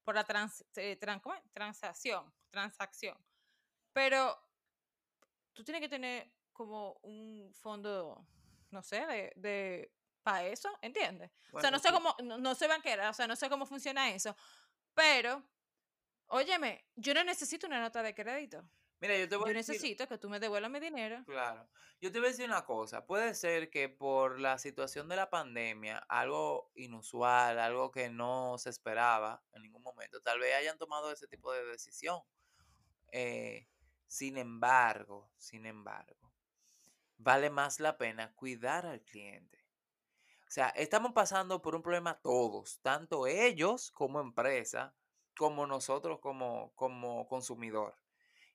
por 0.03 0.15
la 0.15 0.23
trans- 0.23 0.65
eh, 0.75 0.97
transacción, 1.53 2.33
transacción. 2.49 3.17
Pero 3.91 4.37
tú 5.53 5.63
tienes 5.63 5.81
que 5.81 5.89
tener 5.89 6.31
como 6.51 6.93
un 7.03 7.51
fondo, 7.53 8.25
no 8.71 8.81
sé, 8.83 9.05
de, 9.05 9.33
de 9.35 9.93
para 10.23 10.45
eso, 10.45 10.69
¿entiendes? 10.81 11.31
o 11.51 11.61
sea, 11.61 11.69
no 11.71 11.79
sé 11.79 11.89
cómo, 11.91 12.15
no, 12.23 12.37
no 12.37 12.55
soy 12.55 12.67
banquera, 12.67 13.09
o 13.09 13.13
sea, 13.13 13.27
no 13.27 13.35
sé 13.35 13.49
cómo 13.49 13.65
funciona 13.65 14.09
eso, 14.11 14.35
pero, 14.93 15.43
óyeme, 16.27 16.85
yo 16.95 17.13
no 17.13 17.23
necesito 17.23 17.67
una 17.67 17.81
nota 17.81 18.01
de 18.01 18.15
crédito. 18.15 18.63
Mira, 19.03 19.17
yo 19.17 19.27
te 19.27 19.35
voy 19.35 19.47
Yo 19.47 19.51
a 19.51 19.53
decir. 19.55 19.75
necesito 19.75 20.07
que 20.07 20.17
tú 20.17 20.29
me 20.29 20.39
devuelvas 20.39 20.71
mi 20.71 20.79
dinero. 20.79 21.25
Claro. 21.25 21.69
Yo 21.99 22.09
te 22.09 22.19
voy 22.19 22.27
a 22.27 22.31
decir 22.31 22.45
una 22.45 22.63
cosa. 22.63 23.05
Puede 23.05 23.35
ser 23.35 23.69
que 23.69 23.89
por 23.89 24.39
la 24.39 24.57
situación 24.57 25.09
de 25.09 25.17
la 25.17 25.29
pandemia, 25.29 25.97
algo 26.07 26.71
inusual, 26.75 27.59
algo 27.59 27.91
que 27.91 28.09
no 28.09 28.57
se 28.57 28.69
esperaba 28.69 29.43
en 29.51 29.63
ningún 29.63 29.83
momento, 29.83 30.21
tal 30.21 30.39
vez 30.39 30.55
hayan 30.55 30.77
tomado 30.77 31.11
ese 31.11 31.27
tipo 31.27 31.51
de 31.51 31.65
decisión. 31.65 32.21
Eh, 33.11 33.67
sin 34.07 34.37
embargo, 34.37 35.33
sin 35.37 35.65
embargo, 35.65 36.33
vale 37.17 37.49
más 37.49 37.81
la 37.81 37.97
pena 37.97 38.33
cuidar 38.35 38.85
al 38.85 39.03
cliente. 39.03 39.65
O 40.47 40.51
sea, 40.53 40.69
estamos 40.69 41.13
pasando 41.13 41.61
por 41.61 41.75
un 41.75 41.81
problema 41.81 42.21
todos, 42.21 42.79
tanto 42.81 43.27
ellos 43.27 43.91
como 43.91 44.21
empresa, 44.21 44.95
como 45.35 45.67
nosotros 45.67 46.19
como, 46.21 46.73
como 46.75 47.27
consumidor 47.27 48.02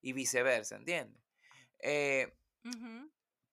y 0.01 0.13
viceversa, 0.13 0.77
¿entiendes? 0.77 1.23
Eh, 1.81 2.35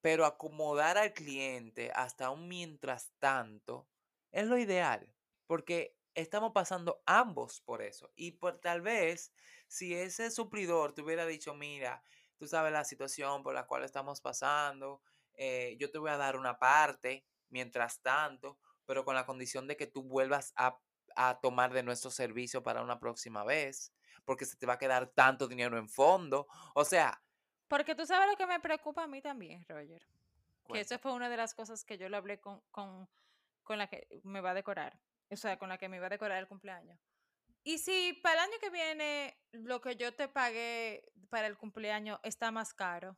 pero 0.02 0.26
acomodar 0.26 0.98
al 0.98 1.14
cliente 1.14 1.92
hasta 1.96 2.30
un 2.30 2.48
mientras 2.48 3.14
tanto 3.20 3.90
es 4.32 4.48
lo 4.48 4.58
ideal, 4.58 5.14
porque 5.48 5.98
estamos 6.14 6.52
pasando 6.54 7.02
ambos 7.06 7.62
por 7.62 7.82
eso. 7.82 8.12
Y 8.16 8.34
por 8.34 8.60
tal 8.60 8.82
vez, 8.82 9.34
si 9.68 9.96
ese 9.96 10.30
suplidor 10.32 10.94
te 10.94 11.02
hubiera 11.02 11.26
dicho, 11.26 11.54
mira, 11.54 12.04
tú 12.38 12.48
sabes 12.48 12.72
la 12.72 12.84
situación 12.84 13.44
por 13.44 13.56
la 13.56 13.66
cual 13.66 13.84
estamos 13.84 14.22
pasando, 14.22 15.02
eh, 15.34 15.76
yo 15.80 15.92
te 15.92 15.98
voy 15.98 16.12
a 16.12 16.18
dar 16.18 16.38
una 16.38 16.60
parte 16.60 17.26
mientras 17.50 18.02
tanto, 18.02 18.60
pero 18.86 19.06
con 19.06 19.16
la 19.16 19.26
condición 19.26 19.68
de 19.68 19.78
que 19.78 19.88
tú 19.88 20.04
vuelvas 20.04 20.54
a, 20.56 20.80
a 21.16 21.40
tomar 21.42 21.74
de 21.74 21.84
nuestro 21.84 22.12
servicio 22.12 22.64
para 22.64 22.84
una 22.84 23.00
próxima 23.00 23.44
vez, 23.44 23.94
porque 24.26 24.46
se 24.46 24.58
te 24.58 24.66
va 24.66 24.74
a 24.74 24.78
quedar 24.78 25.08
tanto 25.08 25.48
dinero 25.48 25.78
en 25.78 25.88
fondo. 25.90 26.48
O 26.74 26.84
sea, 26.86 27.22
Porque 27.68 27.96
tú 27.96 28.06
sabes 28.06 28.30
lo 28.30 28.38
que 28.38 28.48
me 28.48 28.60
preocupa 28.60 29.04
a 29.04 29.08
mí 29.08 29.22
también, 29.22 29.66
Roger. 29.68 30.06
Que 30.68 30.80
esa 30.82 30.98
fue 31.00 31.14
una 31.14 31.30
de 31.30 31.38
las 31.38 31.54
cosas 31.54 31.84
que 31.84 31.98
yo 31.98 32.10
le 32.10 32.18
hablé 32.18 32.40
con, 32.40 32.62
con, 32.72 33.08
con 33.64 33.78
la 33.78 33.88
que 33.88 34.08
me 34.24 34.42
va 34.42 34.52
a 34.52 34.54
decorar. 34.54 35.00
O 35.30 35.36
sea, 35.36 35.58
con 35.58 35.70
la 35.70 35.78
que 35.78 35.90
me 35.90 35.98
iba 35.98 36.08
a 36.08 36.10
decorar 36.10 36.40
el 36.40 36.48
cumpleaños. 36.48 37.00
Y 37.64 37.80
si 37.80 38.14
para 38.24 38.44
el 38.44 38.50
año 38.52 38.60
que 38.60 38.70
viene 38.70 39.38
lo 39.52 39.82
que 39.82 39.96
yo 39.96 40.14
te 40.16 40.28
pagué 40.28 41.12
para 41.30 41.48
el 41.48 41.58
cumpleaños 41.58 42.20
está 42.24 42.52
más 42.52 42.74
caro, 42.74 43.18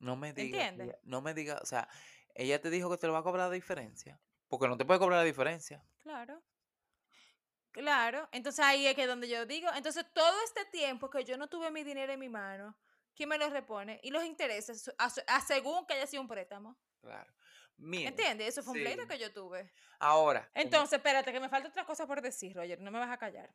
No 0.00 0.16
me 0.16 0.32
digas, 0.32 0.74
no 1.02 1.22
me 1.22 1.34
digas, 1.34 1.60
o 1.62 1.66
sea, 1.66 1.88
ella 2.34 2.60
te 2.60 2.70
dijo 2.70 2.90
que 2.90 2.98
te 2.98 3.06
lo 3.06 3.12
va 3.12 3.20
a 3.20 3.22
cobrar 3.22 3.48
la 3.48 3.54
diferencia, 3.54 4.20
porque 4.48 4.68
no 4.68 4.76
te 4.76 4.84
puede 4.84 4.98
cobrar 5.00 5.20
la 5.20 5.24
diferencia. 5.24 5.84
Claro. 6.02 6.42
Claro. 7.74 8.28
Entonces 8.32 8.64
ahí 8.64 8.86
es 8.86 8.94
que 8.94 9.06
donde 9.06 9.28
yo 9.28 9.44
digo, 9.46 9.68
entonces 9.74 10.06
todo 10.12 10.34
este 10.44 10.64
tiempo 10.66 11.10
que 11.10 11.24
yo 11.24 11.36
no 11.36 11.48
tuve 11.48 11.70
mi 11.70 11.82
dinero 11.82 12.12
en 12.12 12.20
mi 12.20 12.28
mano, 12.28 12.76
¿quién 13.16 13.28
me 13.28 13.36
lo 13.36 13.50
repone? 13.50 14.00
Y 14.02 14.10
los 14.10 14.24
intereses, 14.24 14.92
a, 14.96 15.12
a 15.26 15.40
según 15.40 15.84
que 15.84 15.94
haya 15.94 16.06
sido 16.06 16.22
un 16.22 16.28
préstamo. 16.28 16.78
Claro. 17.00 17.32
Mira, 17.76 18.10
¿Entiendes? 18.10 18.48
Eso 18.48 18.62
fue 18.62 18.74
un 18.74 18.84
pleito 18.84 19.06
que 19.08 19.18
yo 19.18 19.32
tuve. 19.32 19.72
ahora, 19.98 20.48
como 20.52 20.62
Entonces, 20.64 20.96
espérate, 20.98 21.32
que 21.32 21.40
me 21.40 21.48
falta 21.48 21.68
otra 21.68 21.84
cosa 21.84 22.06
por 22.06 22.22
decir, 22.22 22.54
Roger, 22.54 22.80
no 22.80 22.92
me 22.92 23.00
vas 23.00 23.10
a 23.10 23.18
callar. 23.18 23.52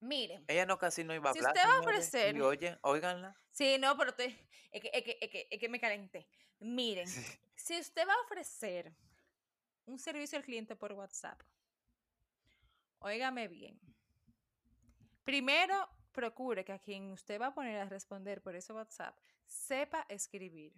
Miren, 0.00 0.44
ella 0.48 0.64
no 0.64 0.78
casi 0.78 1.04
no 1.04 1.14
iba 1.14 1.30
a 1.30 1.32
si 1.34 1.40
hablar, 1.40 1.54
usted 1.54 1.68
va 1.68 1.76
a 1.76 1.80
ofrecer, 1.80 2.36
y 2.36 2.40
oye, 2.40 2.78
óiganla. 2.82 3.36
sí, 3.50 3.76
no, 3.78 3.96
pero 3.98 4.10
estoy, 4.10 4.26
es 4.70 4.80
que, 4.80 4.90
es 4.94 5.02
que, 5.02 5.18
es 5.20 5.28
que, 5.30 5.48
es 5.50 5.60
que 5.60 5.68
me 5.68 5.78
calenté. 5.80 6.26
Miren, 6.60 7.06
si 7.54 7.78
usted 7.78 8.06
va 8.08 8.14
a 8.14 8.20
ofrecer 8.20 8.94
un 9.84 9.98
servicio 9.98 10.38
al 10.38 10.44
cliente 10.44 10.74
por 10.76 10.92
WhatsApp, 10.92 11.42
óigame 13.08 13.48
bien. 13.48 13.78
Primero, 15.24 15.88
procure 16.12 16.64
que 16.64 16.72
a 16.72 16.78
quien 16.78 17.10
usted 17.12 17.40
va 17.40 17.48
a 17.48 17.54
poner 17.54 17.80
a 17.80 17.84
responder 17.84 18.42
por 18.42 18.54
ese 18.54 18.72
WhatsApp 18.72 19.16
sepa 19.46 20.06
escribir. 20.08 20.72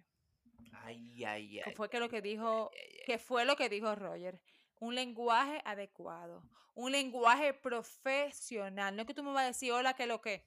Ay, 0.83 1.23
ay, 1.25 1.59
ay. 1.59 1.73
fue 1.73 1.89
que 1.89 1.99
lo 1.99 2.09
que 2.09 2.21
dijo, 2.21 2.71
ay, 2.73 2.79
ay. 2.79 3.03
que 3.05 3.17
fue 3.17 3.45
lo 3.45 3.55
que 3.55 3.69
dijo 3.69 3.95
Roger. 3.95 4.41
Un 4.79 4.95
lenguaje 4.95 5.61
adecuado, 5.65 6.43
un 6.73 6.91
lenguaje 6.91 7.53
profesional. 7.53 8.95
No 8.95 9.01
es 9.01 9.07
que 9.07 9.13
tú 9.13 9.23
me 9.23 9.31
vas 9.31 9.43
a 9.43 9.47
decir 9.47 9.71
hola, 9.71 9.93
que 9.93 10.07
lo 10.07 10.21
que. 10.21 10.45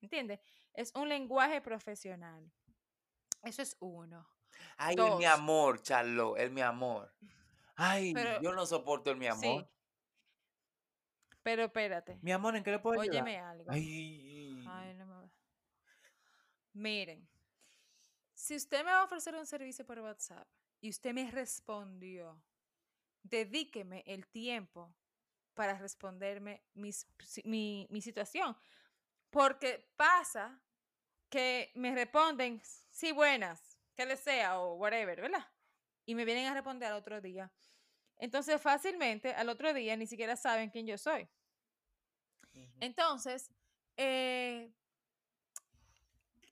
¿Entiendes? 0.00 0.40
Es 0.72 0.92
un 0.94 1.08
lenguaje 1.08 1.60
profesional. 1.60 2.50
Eso 3.42 3.62
es 3.62 3.76
uno. 3.80 4.26
Ay, 4.76 4.96
el 4.98 5.16
mi 5.16 5.24
amor, 5.24 5.82
Charlo, 5.82 6.36
el 6.36 6.50
mi 6.50 6.62
amor. 6.62 7.14
Ay, 7.76 8.14
Pero, 8.14 8.40
yo 8.40 8.52
no 8.52 8.66
soporto 8.66 9.10
el 9.10 9.16
mi 9.16 9.26
amor. 9.26 9.62
sí, 9.62 9.68
pero 11.44 11.62
espérate. 11.64 12.18
Mi 12.22 12.32
amor, 12.32 12.56
¿en 12.56 12.64
qué 12.64 12.72
le 12.72 12.80
puedo 12.80 13.00
ayudar? 13.00 13.22
Óyeme 13.22 13.38
algo. 13.38 13.70
Ay, 13.70 14.64
Ay, 14.66 14.94
no 14.94 15.06
me- 15.06 15.30
Miren, 16.72 17.28
si 18.34 18.56
usted 18.56 18.78
me 18.84 18.90
va 18.90 19.02
a 19.02 19.04
ofrecer 19.04 19.34
un 19.36 19.46
servicio 19.46 19.86
por 19.86 20.00
WhatsApp 20.00 20.48
y 20.80 20.90
usted 20.90 21.12
me 21.14 21.30
respondió, 21.30 22.42
dedíqueme 23.22 24.02
el 24.06 24.26
tiempo 24.26 24.92
para 25.54 25.78
responderme 25.78 26.64
mis- 26.74 27.06
mi, 27.44 27.86
mi 27.90 28.00
situación. 28.00 28.56
Porque 29.30 29.92
pasa 29.96 30.60
que 31.28 31.70
me 31.74 31.94
responden, 31.94 32.60
sí, 32.90 33.12
buenas, 33.12 33.78
que 33.94 34.06
desea 34.06 34.58
o 34.58 34.74
whatever, 34.74 35.20
¿verdad? 35.20 35.46
Y 36.06 36.14
me 36.14 36.24
vienen 36.24 36.46
a 36.46 36.54
responder 36.54 36.90
al 36.90 36.98
otro 36.98 37.20
día. 37.20 37.52
Entonces, 38.18 38.60
fácilmente, 38.60 39.34
al 39.34 39.48
otro 39.48 39.72
día 39.72 39.96
ni 39.96 40.06
siquiera 40.06 40.36
saben 40.36 40.70
quién 40.70 40.86
yo 40.86 40.96
soy. 40.98 41.28
Entonces, 42.80 43.50
eh, 43.96 44.72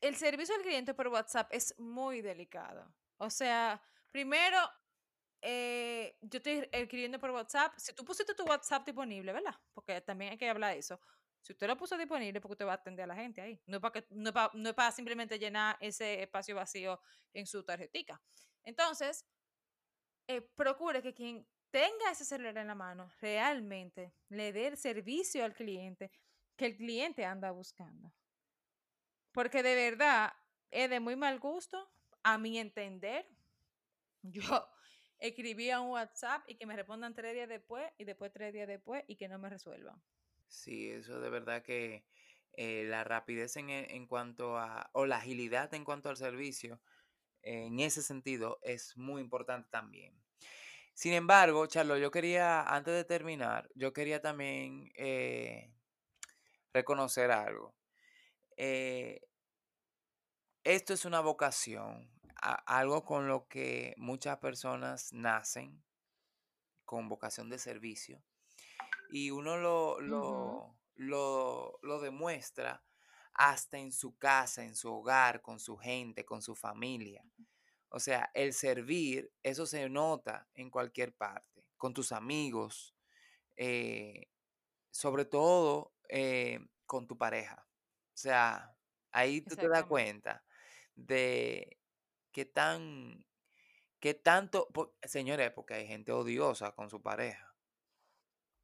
el 0.01 0.16
servicio 0.16 0.55
al 0.55 0.62
cliente 0.62 0.94
por 0.94 1.09
WhatsApp 1.09 1.48
es 1.53 1.79
muy 1.79 2.20
delicado. 2.20 2.92
O 3.18 3.31
sea, 3.31 3.81
primero, 4.11 4.59
eh, 5.40 6.16
yo 6.20 6.38
estoy 6.38 6.68
escribiendo 6.72 7.18
por 7.18 7.31
WhatsApp. 7.31 7.75
Si 7.77 7.92
tú 7.92 8.05
pusiste 8.05 8.35
tu 8.35 8.44
WhatsApp 8.44 8.85
disponible, 8.85 9.33
¿verdad? 9.33 9.55
Porque 9.72 10.01
también 10.01 10.33
hay 10.33 10.38
que 10.38 10.48
hablar 10.48 10.72
de 10.72 10.81
eso. 10.81 11.01
Si 11.40 11.53
usted 11.53 11.66
lo 11.66 11.77
puso 11.77 11.96
disponible, 11.96 12.40
porque 12.40 12.53
usted 12.53 12.66
va 12.66 12.72
a 12.72 12.77
atender 12.77 13.05
a 13.05 13.09
la 13.09 13.16
gente 13.16 13.40
ahí. 13.40 13.61
No 13.66 13.77
es 13.77 13.81
para, 13.81 13.92
que, 13.92 14.07
no 14.11 14.29
es 14.29 14.33
para, 14.33 14.51
no 14.55 14.68
es 14.68 14.75
para 14.75 14.92
simplemente 14.92 15.38
llenar 15.38 15.77
ese 15.81 16.22
espacio 16.22 16.55
vacío 16.55 17.01
en 17.33 17.46
su 17.46 17.64
tarjetica. 17.64 18.20
Entonces, 18.62 19.25
eh, 20.26 20.40
procure 20.40 21.02
que 21.02 21.14
quien 21.14 21.46
tenga 21.70 22.11
ese 22.11 22.24
celular 22.24 22.58
en 22.58 22.66
la 22.66 22.74
mano 22.74 23.11
realmente 23.20 24.14
le 24.28 24.52
dé 24.52 24.68
el 24.68 24.76
servicio 24.76 25.44
al 25.44 25.54
cliente 25.54 26.11
que 26.56 26.66
el 26.66 26.76
cliente 26.76 27.24
anda 27.24 27.50
buscando. 27.50 28.12
Porque 29.32 29.62
de 29.62 29.74
verdad 29.74 30.32
es 30.70 30.90
de 30.90 31.00
muy 31.00 31.16
mal 31.16 31.38
gusto, 31.38 31.90
a 32.22 32.38
mi 32.38 32.58
entender. 32.58 33.26
Yo 34.22 34.68
escribía 35.18 35.80
un 35.80 35.90
WhatsApp 35.90 36.42
y 36.46 36.56
que 36.56 36.66
me 36.66 36.76
respondan 36.76 37.14
tres 37.14 37.35
días 37.35 37.48
después 37.48 37.90
y 37.98 38.04
después 38.04 38.32
tres 38.32 38.52
días 38.52 38.68
después 38.68 39.04
y 39.06 39.16
que 39.16 39.28
no 39.28 39.38
me 39.38 39.48
resuelvan. 39.48 40.00
Sí, 40.48 40.90
eso 40.90 41.20
de 41.20 41.30
verdad 41.30 41.62
que 41.62 42.04
eh, 42.52 42.85
la 42.85 43.04
rapidez 43.04 43.56
en, 43.56 43.70
en 43.70 44.06
cuanto 44.06 44.58
a, 44.58 44.90
o 44.92 45.06
la 45.06 45.16
agilidad 45.16 45.72
en 45.74 45.85
cuanto 45.85 46.11
al 46.11 46.16
servicio, 46.16 46.80
en 47.42 47.81
ese 47.81 48.02
sentido, 48.02 48.59
es 48.62 48.96
muy 48.96 49.20
importante 49.20 49.68
también. 49.70 50.14
Sin 50.94 51.14
embargo, 51.14 51.66
Charlo, 51.66 51.96
yo 51.96 52.11
quería, 52.11 52.62
antes 52.62 52.94
de 52.94 53.05
terminar, 53.05 53.68
yo 53.74 53.92
quería 53.92 54.20
también 54.20 54.92
eh, 54.94 55.72
reconocer 56.72 57.31
algo. 57.31 57.74
Eh, 58.57 59.22
esto 60.64 60.92
es 60.94 61.05
una 61.05 61.20
vocación, 61.20 62.11
a- 62.40 62.78
algo 62.78 63.05
con 63.05 63.26
lo 63.26 63.48
que 63.48 63.94
muchas 63.96 64.38
personas 64.38 65.12
nacen, 65.12 65.83
con 66.85 67.09
vocación 67.09 67.48
de 67.48 67.59
servicio, 67.59 68.22
y 69.11 69.31
uno 69.31 69.57
lo, 69.57 70.00
lo, 70.00 70.76
lo, 70.94 71.78
lo 71.83 72.00
demuestra 72.00 72.83
hasta 73.35 73.79
en 73.79 73.92
su 73.92 74.16
casa, 74.18 74.64
en 74.64 74.75
su 74.77 74.92
hogar, 74.92 75.42
con 75.42 75.61
su 75.61 75.77
gente, 75.77 76.25
con 76.25 76.42
su 76.42 76.55
familia. 76.57 77.25
O 77.88 78.01
sea, 78.01 78.31
el 78.35 78.53
servir, 78.55 79.33
eso 79.42 79.66
se 79.66 79.88
nota 79.88 80.49
en 80.55 80.71
cualquier 80.71 81.14
parte, 81.14 81.68
con 81.77 81.95
tus 81.95 82.12
amigos, 82.12 82.95
eh, 83.57 84.29
sobre 84.90 85.25
todo 85.27 85.95
eh, 86.09 86.61
con 86.87 87.07
tu 87.09 87.18
pareja. 87.18 87.68
O 88.14 88.16
sea, 88.18 88.77
ahí 89.12 89.42
tú 89.42 89.57
te 89.59 89.68
das 89.68 89.85
cuenta 89.87 90.45
de 90.95 91.81
qué 92.33 92.45
tan, 92.47 93.27
qué 94.01 94.14
tanto, 94.14 94.68
po- 94.75 94.97
señores, 95.05 95.53
porque 95.53 95.75
hay 95.75 95.87
gente 95.87 96.12
odiosa 96.12 96.73
con 96.73 96.90
su 96.90 97.03
pareja. 97.03 97.51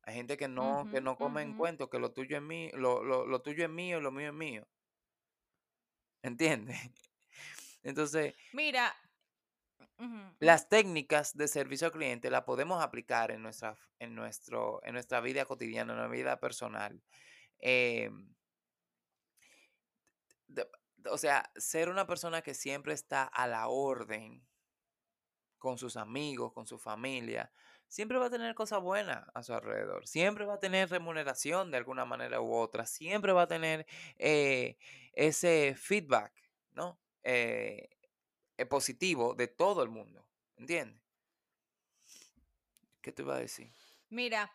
Hay 0.08 0.14
gente 0.14 0.36
que 0.36 0.48
no, 0.48 0.88
que 0.90 1.00
no 1.00 1.16
come 1.18 1.42
en 1.42 1.54
ujú. 1.54 1.54
cuento, 1.54 1.88
que 1.88 2.00
lo 2.00 2.12
tuyo 2.12 2.36
es 2.38 2.42
mío, 2.42 2.70
lo, 2.74 3.04
lo, 3.04 3.26
lo 3.26 3.42
tuyo 3.42 3.64
es 3.64 3.70
mío 3.70 3.98
y 3.98 4.02
lo 4.02 4.10
mío 4.10 4.28
es 4.30 4.34
mío. 4.34 4.68
¿Entiendes? 6.22 6.78
Entonces, 7.82 8.34
Mira, 8.52 8.94
las 10.40 10.68
técnicas 10.68 11.36
de 11.36 11.48
servicio 11.48 11.86
al 11.88 11.92
cliente 11.92 12.30
las 12.30 12.42
podemos 12.44 12.82
aplicar 12.82 13.30
en 13.30 13.42
nuestra, 13.42 13.76
en 13.98 14.14
nuestro, 14.14 14.80
en 14.84 14.94
nuestra 14.94 15.20
vida 15.20 15.44
cotidiana, 15.44 15.92
en 15.92 15.98
nuestra 15.98 16.16
vida 16.16 16.40
personal. 16.40 17.02
Em, 17.58 18.34
de- 20.46 20.68
o 21.10 21.18
sea, 21.18 21.50
ser 21.56 21.88
una 21.88 22.06
persona 22.06 22.42
que 22.42 22.54
siempre 22.54 22.92
está 22.94 23.24
a 23.24 23.46
la 23.46 23.68
orden 23.68 24.46
con 25.58 25.78
sus 25.78 25.96
amigos, 25.96 26.52
con 26.52 26.66
su 26.66 26.78
familia, 26.78 27.50
siempre 27.88 28.18
va 28.18 28.26
a 28.26 28.30
tener 28.30 28.54
cosas 28.54 28.80
buenas 28.80 29.24
a 29.34 29.42
su 29.42 29.54
alrededor, 29.54 30.06
siempre 30.06 30.44
va 30.44 30.54
a 30.54 30.60
tener 30.60 30.90
remuneración 30.90 31.70
de 31.70 31.78
alguna 31.78 32.04
manera 32.04 32.40
u 32.40 32.52
otra, 32.54 32.86
siempre 32.86 33.32
va 33.32 33.42
a 33.42 33.48
tener 33.48 33.86
eh, 34.16 34.76
ese 35.12 35.74
feedback, 35.76 36.32
¿no? 36.72 36.98
Eh, 37.24 37.88
eh, 38.56 38.66
positivo 38.66 39.34
de 39.34 39.48
todo 39.48 39.82
el 39.82 39.88
mundo, 39.88 40.26
¿entiendes? 40.56 41.02
¿Qué 43.00 43.12
te 43.12 43.22
iba 43.22 43.36
a 43.36 43.40
decir? 43.40 43.72
Mira, 44.10 44.52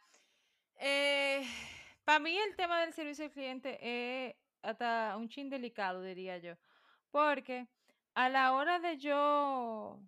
para 2.04 2.20
mí 2.20 2.38
el 2.38 2.56
tema 2.56 2.82
del 2.82 2.94
servicio 2.94 3.26
al 3.26 3.32
cliente 3.32 3.80
es 3.82 4.36
hasta 4.62 5.16
un 5.18 5.30
chin 5.30 5.50
delicado, 5.50 6.02
diría 6.02 6.38
yo. 6.38 6.56
Porque 7.12 7.68
a 8.16 8.30
la 8.30 8.54
hora 8.54 8.80
de 8.80 8.98
yo, 8.98 10.00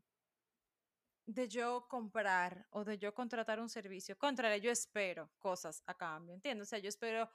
de 1.26 1.48
yo 1.48 1.88
comprar 1.88 2.68
o 2.72 2.84
de 2.84 2.98
yo 2.98 3.14
contratar 3.14 3.60
un 3.60 3.70
servicio, 3.70 4.18
contrario, 4.18 4.58
yo 4.62 4.72
espero 4.72 5.32
cosas 5.40 5.84
a 5.88 5.96
cambio, 5.96 6.36
¿entiendes? 6.36 6.68
O 6.68 6.70
sea, 6.70 6.80
yo 6.80 6.90
espero 6.90 7.30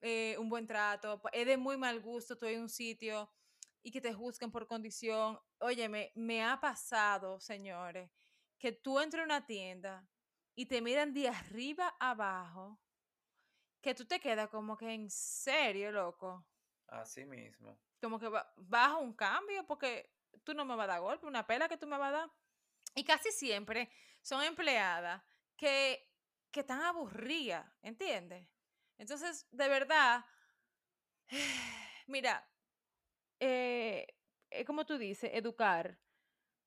eh, 0.00 0.36
un 0.38 0.48
buen 0.48 0.66
trato, 0.66 1.20
es 1.32 1.46
de 1.46 1.56
muy 1.56 1.76
mal 1.76 2.00
gusto, 2.00 2.34
estoy 2.34 2.54
en 2.54 2.62
un 2.62 2.68
sitio 2.68 3.30
y 3.82 3.90
que 3.90 4.00
te 4.00 4.12
juzguen 4.12 4.50
por 4.50 4.66
condición. 4.66 5.38
Óyeme, 5.58 6.12
me 6.14 6.42
ha 6.44 6.60
pasado, 6.60 7.40
señores, 7.40 8.10
que 8.58 8.72
tú 8.72 9.00
entras 9.00 9.22
a 9.22 9.24
una 9.24 9.46
tienda 9.46 10.08
y 10.54 10.66
te 10.66 10.82
miran 10.82 11.12
de 11.14 11.28
arriba 11.28 11.96
abajo, 11.98 12.78
que 13.80 13.94
tú 13.94 14.04
te 14.06 14.20
quedas 14.20 14.48
como 14.48 14.76
que 14.76 14.92
en 14.92 15.10
serio, 15.10 15.90
loco. 15.90 16.46
Así 16.88 17.24
mismo. 17.24 17.76
Como 18.00 18.18
que 18.18 18.28
ba- 18.28 18.52
baja 18.56 18.96
un 18.98 19.14
cambio 19.14 19.66
porque 19.66 20.10
tú 20.44 20.54
no 20.54 20.64
me 20.64 20.76
vas 20.76 20.84
a 20.84 20.92
dar 20.92 21.00
golpe, 21.00 21.26
una 21.26 21.46
pela 21.46 21.68
que 21.68 21.76
tú 21.76 21.86
me 21.86 21.98
vas 21.98 22.08
a 22.10 22.18
dar. 22.18 22.30
Y 22.94 23.04
casi 23.04 23.32
siempre 23.32 23.90
son 24.20 24.42
empleadas 24.42 25.22
que, 25.56 26.08
que 26.50 26.60
están 26.60 26.82
aburridas, 26.82 27.66
¿entiendes? 27.82 28.46
Entonces, 28.98 29.46
de 29.50 29.68
verdad, 29.68 30.24
mira, 32.06 32.46
eh, 33.40 34.06
como 34.66 34.84
tú 34.84 34.98
dices, 34.98 35.30
educar 35.32 35.98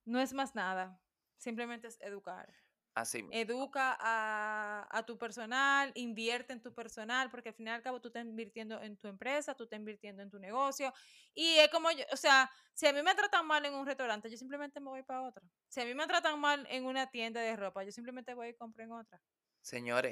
no 0.05 0.19
es 0.19 0.33
más 0.33 0.55
nada, 0.55 1.01
simplemente 1.37 1.87
es 1.87 1.99
educar. 2.01 2.53
Así. 2.95 3.25
Educa 3.31 3.97
a, 3.99 4.87
a 4.89 5.05
tu 5.05 5.17
personal, 5.17 5.91
invierte 5.95 6.53
en 6.53 6.61
tu 6.61 6.73
personal, 6.73 7.29
porque 7.31 7.49
al 7.49 7.55
fin 7.55 7.67
y 7.67 7.69
al 7.71 7.81
cabo 7.81 7.99
tú 7.99 8.07
estás 8.07 8.23
invirtiendo 8.25 8.81
en 8.81 8.97
tu 8.97 9.07
empresa, 9.07 9.55
tú 9.55 9.65
estás 9.65 9.79
invirtiendo 9.79 10.21
en 10.23 10.29
tu 10.29 10.39
negocio. 10.39 10.93
Y 11.33 11.57
es 11.57 11.69
como, 11.69 11.91
yo, 11.91 12.05
o 12.13 12.17
sea, 12.17 12.49
si 12.73 12.87
a 12.87 12.93
mí 12.93 13.01
me 13.03 13.13
tratan 13.15 13.45
mal 13.45 13.65
en 13.65 13.73
un 13.73 13.85
restaurante, 13.85 14.29
yo 14.29 14.37
simplemente 14.37 14.79
me 14.79 14.89
voy 14.89 15.03
para 15.03 15.23
otro. 15.23 15.43
Si 15.67 15.81
a 15.81 15.85
mí 15.85 15.93
me 15.95 16.07
tratan 16.07 16.39
mal 16.39 16.65
en 16.69 16.85
una 16.85 17.07
tienda 17.11 17.41
de 17.41 17.55
ropa, 17.55 17.83
yo 17.83 17.91
simplemente 17.91 18.33
voy 18.33 18.49
y 18.49 18.55
compro 18.55 18.83
en 18.83 18.91
otra. 18.93 19.21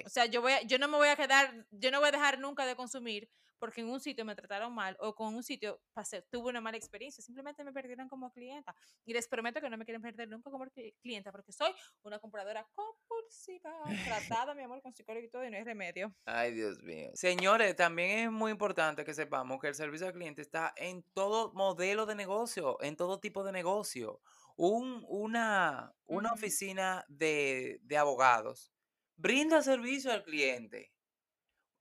O 0.05 0.09
Señores, 0.09 0.09
sea, 0.09 0.25
yo, 0.25 0.41
voy 0.41 0.51
a- 0.53 0.61
yo 0.63 0.77
no 0.79 0.87
me 0.87 0.97
voy 0.97 1.07
a 1.09 1.15
quedar, 1.15 1.65
yo 1.71 1.91
no 1.91 1.99
voy 1.99 2.09
a 2.09 2.11
dejar 2.11 2.39
nunca 2.39 2.65
de 2.65 2.75
consumir 2.75 3.29
porque 3.63 3.79
en 3.79 3.89
un 3.89 4.01
sitio 4.01 4.25
me 4.25 4.35
trataron 4.35 4.75
mal 4.75 4.97
o 4.99 5.15
con 5.15 5.33
un 5.33 5.41
sitio 5.41 5.79
pasé, 5.93 6.21
tuve 6.23 6.49
una 6.49 6.59
mala 6.59 6.75
experiencia. 6.75 7.23
Simplemente 7.23 7.63
me 7.63 7.71
perdieron 7.71 8.09
como 8.09 8.29
clienta. 8.33 8.75
Y 9.05 9.13
les 9.13 9.25
prometo 9.25 9.61
que 9.61 9.69
no 9.69 9.77
me 9.77 9.85
quieren 9.85 10.01
perder 10.01 10.27
nunca 10.27 10.51
como 10.51 10.65
cli- 10.65 10.93
clienta 11.01 11.31
porque 11.31 11.53
soy 11.53 11.71
una 12.01 12.19
compradora 12.19 12.67
compulsiva, 12.75 13.71
tratada, 14.49 14.53
mi 14.53 14.63
amor, 14.63 14.81
con 14.81 14.93
psicólogo 14.93 15.25
y 15.25 15.29
todo 15.29 15.45
y 15.45 15.49
no 15.49 15.55
hay 15.55 15.63
remedio. 15.63 16.13
ay 16.25 16.51
Dios 16.51 16.83
mío. 16.83 17.11
Señores, 17.13 17.73
también 17.77 18.19
es 18.27 18.31
muy 18.33 18.51
importante 18.51 19.05
que 19.05 19.13
sepamos 19.13 19.61
que 19.61 19.69
el 19.69 19.75
servicio 19.75 20.07
al 20.07 20.13
cliente 20.13 20.41
está 20.41 20.73
en 20.75 21.01
todo 21.13 21.53
modelo 21.53 22.05
de 22.05 22.15
negocio, 22.15 22.77
en 22.81 22.97
todo 22.97 23.21
tipo 23.21 23.45
de 23.45 23.53
negocio. 23.53 24.19
Un, 24.57 25.05
una, 25.07 25.95
una 26.03 26.33
oficina 26.33 27.05
de, 27.07 27.79
de 27.83 27.97
abogados 27.97 28.73
brinda 29.15 29.61
servicio 29.61 30.11
al 30.11 30.25
cliente 30.25 30.91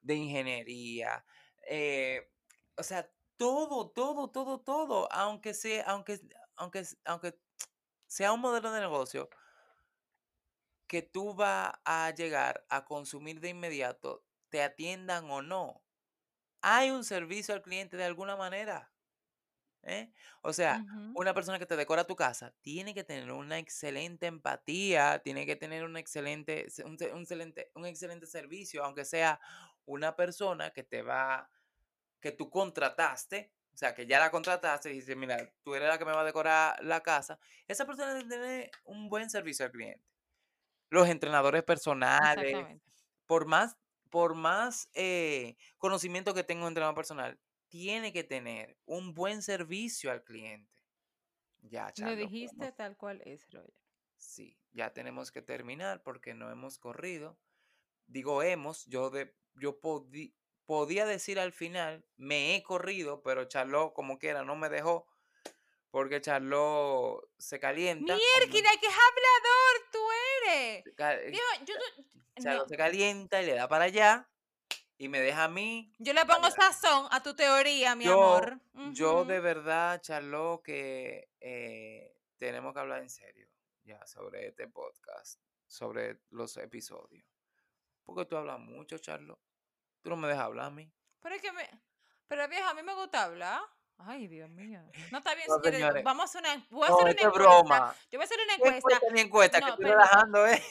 de 0.00 0.14
ingeniería, 0.16 1.24
eh, 1.62 2.30
o 2.76 2.82
sea, 2.82 3.10
todo, 3.36 3.90
todo, 3.90 4.30
todo, 4.30 4.60
todo, 4.60 5.12
aunque 5.12 5.54
sea, 5.54 5.84
aunque, 5.84 6.20
aunque, 6.56 6.84
aunque 7.04 7.38
sea 8.06 8.32
un 8.32 8.40
modelo 8.40 8.72
de 8.72 8.80
negocio 8.80 9.28
que 10.86 11.02
tú 11.02 11.34
vas 11.34 11.72
a 11.84 12.10
llegar 12.14 12.66
a 12.68 12.84
consumir 12.84 13.40
de 13.40 13.48
inmediato, 13.50 14.26
te 14.50 14.62
atiendan 14.62 15.30
o 15.30 15.42
no. 15.42 15.82
Hay 16.62 16.90
un 16.90 17.04
servicio 17.04 17.54
al 17.54 17.62
cliente 17.62 17.96
de 17.96 18.04
alguna 18.04 18.36
manera. 18.36 18.92
¿eh? 19.82 20.12
O 20.42 20.52
sea, 20.52 20.84
una 21.14 21.34
persona 21.34 21.58
que 21.58 21.66
te 21.66 21.76
decora 21.76 22.06
tu 22.06 22.16
casa 22.16 22.54
tiene 22.62 22.94
que 22.94 23.04
tener 23.04 23.32
una 23.32 23.58
excelente 23.58 24.26
empatía, 24.26 25.20
tiene 25.24 25.46
que 25.46 25.56
tener 25.56 25.84
excelente, 25.96 26.66
un 26.84 26.96
excelente, 27.20 27.70
un 27.74 27.86
excelente 27.86 28.26
servicio, 28.26 28.84
aunque 28.84 29.04
sea 29.04 29.40
una 29.86 30.16
persona 30.16 30.70
que 30.70 30.82
te 30.82 31.02
va, 31.02 31.50
que 32.20 32.32
tú 32.32 32.48
contrataste, 32.50 33.52
o 33.72 33.76
sea, 33.76 33.94
que 33.94 34.06
ya 34.06 34.18
la 34.20 34.30
contrataste 34.30 34.90
y 34.90 34.94
dice, 34.94 35.16
mira, 35.16 35.52
tú 35.62 35.74
eres 35.74 35.88
la 35.88 35.98
que 35.98 36.04
me 36.04 36.12
va 36.12 36.20
a 36.20 36.24
decorar 36.24 36.82
la 36.84 37.02
casa. 37.02 37.38
Esa 37.66 37.86
persona 37.86 38.14
debe 38.14 38.28
tener 38.28 38.70
un 38.84 39.08
buen 39.08 39.30
servicio 39.30 39.64
al 39.64 39.72
cliente. 39.72 40.04
Los 40.90 41.08
entrenadores 41.08 41.62
personales, 41.62 42.80
por 43.26 43.46
más, 43.46 43.76
por 44.10 44.34
más 44.34 44.90
eh, 44.92 45.56
conocimiento 45.78 46.34
que 46.34 46.44
tenga 46.44 46.62
un 46.62 46.68
entrenador 46.68 46.94
personal, 46.94 47.40
tiene 47.68 48.12
que 48.12 48.24
tener 48.24 48.76
un 48.84 49.14
buen 49.14 49.40
servicio 49.40 50.10
al 50.10 50.22
cliente. 50.22 50.70
Ya, 51.62 51.86
Lo 51.86 51.92
Charlo, 51.92 52.16
dijiste 52.16 52.56
podemos- 52.56 52.76
tal 52.76 52.96
cual 52.98 53.22
es, 53.24 53.50
Roger. 53.50 53.72
sí, 54.18 54.58
ya 54.72 54.92
tenemos 54.92 55.32
que 55.32 55.40
terminar 55.40 56.02
porque 56.02 56.34
no 56.34 56.50
hemos 56.50 56.78
corrido. 56.78 57.38
Digo 58.06 58.42
hemos, 58.42 58.84
yo, 58.84 59.08
de, 59.08 59.34
yo 59.54 59.78
podía 60.66 61.06
decir 61.06 61.38
al 61.38 61.52
final, 61.52 62.04
me 62.16 62.56
he 62.56 62.62
corrido, 62.62 63.22
pero 63.22 63.44
Charlo, 63.46 63.92
como 63.94 64.18
quiera, 64.18 64.44
no 64.44 64.56
me 64.56 64.68
dejó 64.68 65.06
porque 65.90 66.20
Charlo 66.22 67.28
se 67.38 67.60
calienta. 67.60 68.14
¡Mierda, 68.16 68.70
qué 68.80 68.86
hablador 68.88 69.90
tú 69.92 69.98
eres! 70.46 70.84
se 70.84 70.90
eh, 70.90 71.30
Viejo, 71.30 71.46
yo, 71.66 71.74
yo- 71.74 72.04
Charlo 72.42 72.62
no, 72.62 72.68
se 72.68 72.76
calienta 72.76 73.42
y 73.42 73.46
le 73.46 73.54
da 73.54 73.68
para 73.68 73.84
allá 73.84 74.28
y 74.96 75.08
me 75.08 75.20
deja 75.20 75.44
a 75.44 75.48
mí 75.48 75.92
yo 75.98 76.14
le 76.14 76.24
pongo 76.24 76.50
sazón 76.50 77.08
a 77.10 77.22
tu 77.22 77.34
teoría, 77.34 77.94
mi 77.94 78.04
Yo, 78.04 78.12
amor. 78.14 78.60
yo 78.92 79.24
de 79.26 79.40
verdad, 79.40 80.00
Charlo, 80.00 80.62
que 80.64 81.28
eh, 81.40 82.16
tenemos 82.38 82.72
que 82.72 82.80
hablar 82.80 83.02
en 83.02 83.10
serio 83.10 83.46
ya 83.84 84.06
sobre 84.06 84.46
este 84.48 84.68
podcast, 84.68 85.40
sobre 85.66 86.20
los 86.30 86.56
episodios. 86.56 87.26
Porque 88.04 88.24
tú 88.26 88.36
hablas 88.36 88.58
mucho, 88.58 88.98
Charlo. 88.98 89.38
Tú 90.02 90.10
no 90.10 90.16
me 90.16 90.28
dejas 90.28 90.44
hablar 90.44 90.66
a 90.66 90.70
mí. 90.70 90.90
Pero 91.20 91.34
es 91.34 91.42
que 91.42 91.52
me... 91.52 91.68
Pero 92.26 92.48
viejo, 92.48 92.68
a 92.68 92.74
mí 92.74 92.82
me 92.82 92.94
gusta 92.94 93.24
hablar. 93.24 93.60
Ay, 93.98 94.26
Dios 94.26 94.50
mío. 94.50 94.80
No, 95.12 95.18
está 95.18 95.34
bien, 95.34 95.46
No, 95.48 95.54
señores. 95.56 95.74
señores. 95.80 96.04
Vamos 96.04 96.22
a 96.22 96.24
hacer 96.24 96.40
una... 96.40 96.66
Voy 96.70 96.86
a 96.86 96.88
No, 96.88 96.94
hacer 96.96 97.04
una 97.04 97.10
es 97.12 97.16
encuesta. 97.24 97.38
broma. 97.62 97.94
Yo 98.10 98.18
voy 98.18 98.22
a 98.22 98.24
hacer 98.24 98.38
una 98.44 98.56
¿Qué 98.56 99.20
encuesta. 99.20 99.60
No, 99.60 99.66
que 99.66 99.70
estoy 99.72 99.84
pero- 99.84 99.98
relajando, 99.98 100.46
¿eh? 100.48 100.62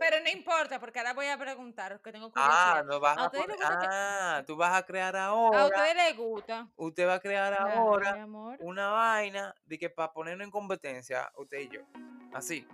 Pero 0.00 0.20
no 0.22 0.28
importa, 0.30 0.78
porque 0.78 1.00
ahora 1.00 1.12
voy 1.12 1.26
a 1.26 1.36
preguntar, 1.36 2.00
que 2.00 2.12
tengo 2.12 2.30
ah, 2.36 2.80
curiosidad. 2.80 2.84
no 2.84 3.00
vas 3.00 3.18
¿A 3.18 3.24
a 3.24 3.30
poner- 3.32 3.56
que- 3.56 3.64
Ah, 3.64 4.44
tú 4.46 4.54
vas 4.56 4.74
a 4.76 4.86
crear 4.86 5.16
¿A 5.16 5.24
ahora. 5.26 5.64
ustedes 5.66 5.94
les 5.96 6.16
gusta? 6.16 6.68
Usted 6.76 7.08
va 7.08 7.14
a 7.14 7.20
crear 7.20 7.56
Claro, 7.56 7.80
ahora 7.80 8.26
una 8.60 8.88
vaina 8.90 9.52
de 9.64 9.76
que 9.78 9.90
para 9.90 10.12
ponernos 10.12 10.44
en 10.44 10.50
competencia, 10.52 11.32
usted 11.36 11.58
y 11.60 11.68
yo. 11.70 11.80
Así. 12.32 12.64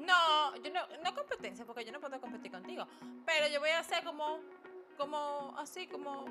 No, 0.00 0.54
yo 0.56 0.70
no, 0.72 0.80
no 1.04 1.14
competencia, 1.14 1.64
porque 1.64 1.84
yo 1.84 1.92
no 1.92 2.00
puedo 2.00 2.20
competir 2.20 2.50
contigo. 2.50 2.86
Pero 3.26 3.46
yo 3.48 3.60
voy 3.60 3.70
a 3.70 3.80
hacer 3.80 4.02
como, 4.04 4.40
como, 4.96 5.54
así, 5.58 5.86
como, 5.86 6.24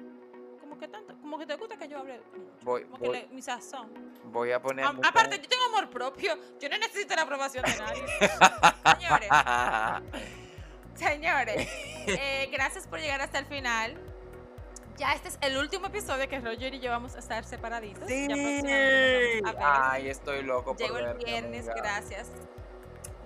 como 0.60 0.77
que 0.79 0.88
tanto, 0.88 1.15
como 1.21 1.38
que 1.38 1.45
te 1.45 1.55
gusta 1.55 1.77
que 1.77 1.88
yo 1.88 1.99
hable. 1.99 2.21
Voy- 2.62 2.84
como 2.86 2.97
voy- 2.97 3.12
que 3.12 3.27
le- 3.27 3.34
mi 3.34 3.41
sazón. 3.41 3.89
Voy 4.25 4.51
a 4.51 4.62
poner. 4.62 4.86
A- 4.86 4.91
mucha- 4.93 5.10
aparte, 5.10 5.38
yo 5.39 5.47
tengo 5.47 5.63
amor 5.65 5.89
propio. 5.89 6.38
Yo 6.60 6.69
no 6.69 6.77
necesito 6.77 7.15
la 7.15 7.21
aprobación 7.23 7.63
de 7.65 7.77
nadie. 7.77 8.03
Señores, 8.99 9.29
señores, 10.95 11.67
eh, 12.08 12.49
gracias 12.51 12.88
por 12.88 12.99
llegar 12.99 13.21
hasta 13.21 13.39
el 13.39 13.45
final. 13.45 13.97
Ya 14.97 15.13
este 15.13 15.29
es 15.29 15.38
el 15.41 15.58
último 15.58 15.88
episodio 15.88 16.27
que 16.27 16.39
Roger 16.41 16.73
y 16.73 16.79
yo 16.82 16.91
vamos 16.91 17.15
a 17.15 17.19
estar 17.19 17.45
separaditos. 17.45 18.05
Sí. 18.08 18.27
Ya. 18.27 19.91
Ay, 19.91 20.10
estoy 20.10 20.43
loco 20.43 20.75
por 20.75 20.77
Llegó 20.82 20.97
el 20.97 21.13
viernes, 21.23 21.69
amiga. 21.69 21.75
gracias. 21.75 22.27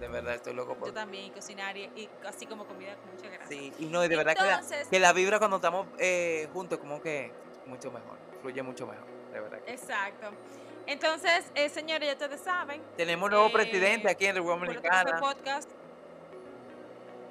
De 0.03 0.09
verdad, 0.09 0.35
estoy 0.35 0.53
loco 0.53 0.75
por 0.75 0.89
Yo 0.89 0.93
también, 0.93 1.25
y 1.27 1.31
cocinar 1.31 1.77
y, 1.77 1.83
y 1.95 2.09
así 2.27 2.45
como 2.45 2.65
comida, 2.65 2.93
muchas 3.15 3.31
gracias. 3.31 3.47
Sí, 3.49 3.71
y 3.79 3.85
no, 3.85 4.03
y 4.03 4.09
de 4.09 4.17
verdad 4.17 4.35
que 4.35 4.43
la, 4.43 4.61
que 4.89 4.99
la 4.99 5.13
vibra 5.13 5.39
cuando 5.39 5.55
estamos 5.55 5.87
eh, 5.97 6.49
juntos, 6.51 6.77
como 6.77 7.01
que 7.01 7.31
mucho 7.67 7.89
mejor, 7.89 8.17
fluye 8.41 8.61
mucho 8.63 8.85
mejor, 8.85 9.05
de 9.31 9.39
verdad. 9.39 9.59
que- 9.61 9.71
Exacto. 9.71 10.31
Entonces, 10.87 11.45
eh, 11.55 11.69
señores, 11.69 12.05
ya 12.09 12.13
ustedes 12.15 12.41
saben. 12.41 12.81
Tenemos 12.97 13.27
un 13.27 13.31
nuevo 13.31 13.47
eh, 13.47 13.53
presidente 13.53 14.09
aquí 14.11 14.25
en 14.25 14.35
República 14.35 14.65
Dominicana. 14.65 15.19
Podcast. 15.21 15.69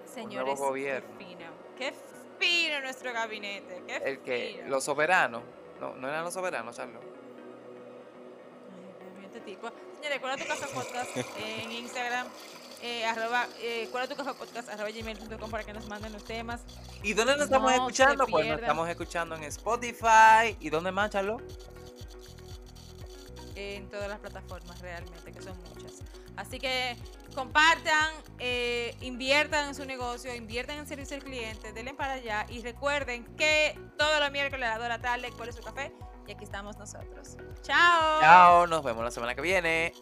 Señores, 0.06 0.58
gobierno. 0.58 1.08
qué 1.18 1.24
fino. 1.26 1.46
Qué 1.76 1.94
fino 2.38 2.80
nuestro 2.80 3.12
gabinete. 3.12 3.82
Qué 3.86 3.96
El 3.96 4.20
que, 4.20 4.54
fino. 4.56 4.68
los 4.70 4.82
soberanos, 4.84 5.42
no, 5.78 5.94
no 5.96 6.08
eran 6.08 6.24
los 6.24 6.32
soberanos, 6.32 6.74
Charlos. 6.74 7.02
Ay, 9.18 9.24
este 9.26 9.40
tipo. 9.40 9.68
Señores, 9.96 10.20
¿cuál 10.20 10.38
es 10.38 10.42
tu 10.42 10.48
café 10.48 10.66
podcast 10.74 11.16
en 11.38 11.70
Instagram? 11.72 12.26
Eh, 12.82 13.04
arroba, 13.04 13.46
eh, 13.60 13.88
¿Cuál 13.92 14.04
es 14.04 14.10
tu 14.10 14.16
café 14.16 14.34
podcast? 14.34 14.68
Arroba 14.68 14.90
gmail.com 14.90 15.50
para 15.50 15.64
que 15.64 15.72
nos 15.72 15.86
manden 15.86 16.12
los 16.12 16.24
temas. 16.24 16.62
¿Y 17.02 17.14
dónde 17.14 17.34
nos 17.36 17.44
estamos 17.44 17.70
No 17.70 17.76
escuchando? 17.76 18.26
Pues 18.26 18.46
nos 18.46 18.60
estamos 18.60 18.88
escuchando 18.88 19.36
en 19.36 19.44
Spotify. 19.44 20.56
¿Y 20.60 20.68
dónde 20.68 20.90
más, 20.90 21.10
Charlos? 21.10 21.42
en 23.54 23.88
todas 23.90 24.08
las 24.08 24.18
plataformas 24.18 24.80
realmente, 24.80 25.32
que 25.32 25.42
son 25.42 25.56
muchas. 25.74 26.00
Así 26.36 26.58
que 26.58 26.96
compartan, 27.34 28.10
eh, 28.38 28.96
inviertan 29.00 29.68
en 29.68 29.74
su 29.74 29.84
negocio, 29.84 30.34
inviertan 30.34 30.78
en 30.78 30.86
servicio 30.86 31.16
al 31.16 31.22
cliente, 31.22 31.72
denle 31.72 31.94
para 31.94 32.14
allá 32.14 32.46
y 32.48 32.62
recuerden 32.62 33.24
que 33.36 33.78
todos 33.98 34.20
los 34.20 34.30
miércoles 34.30 34.66
a 34.66 34.70
las 34.70 34.78
2 34.78 34.82
de 34.84 34.88
la 34.88 35.00
tarde, 35.00 35.32
¿cuál 35.36 35.50
es 35.50 35.56
su 35.56 35.62
café? 35.62 35.92
Y 36.26 36.32
aquí 36.32 36.44
estamos 36.44 36.78
nosotros. 36.78 37.36
¡Chao! 37.62 38.20
Chao, 38.20 38.66
nos 38.66 38.82
vemos 38.82 39.04
la 39.04 39.10
semana 39.10 39.34
que 39.34 39.42
viene. 39.42 39.92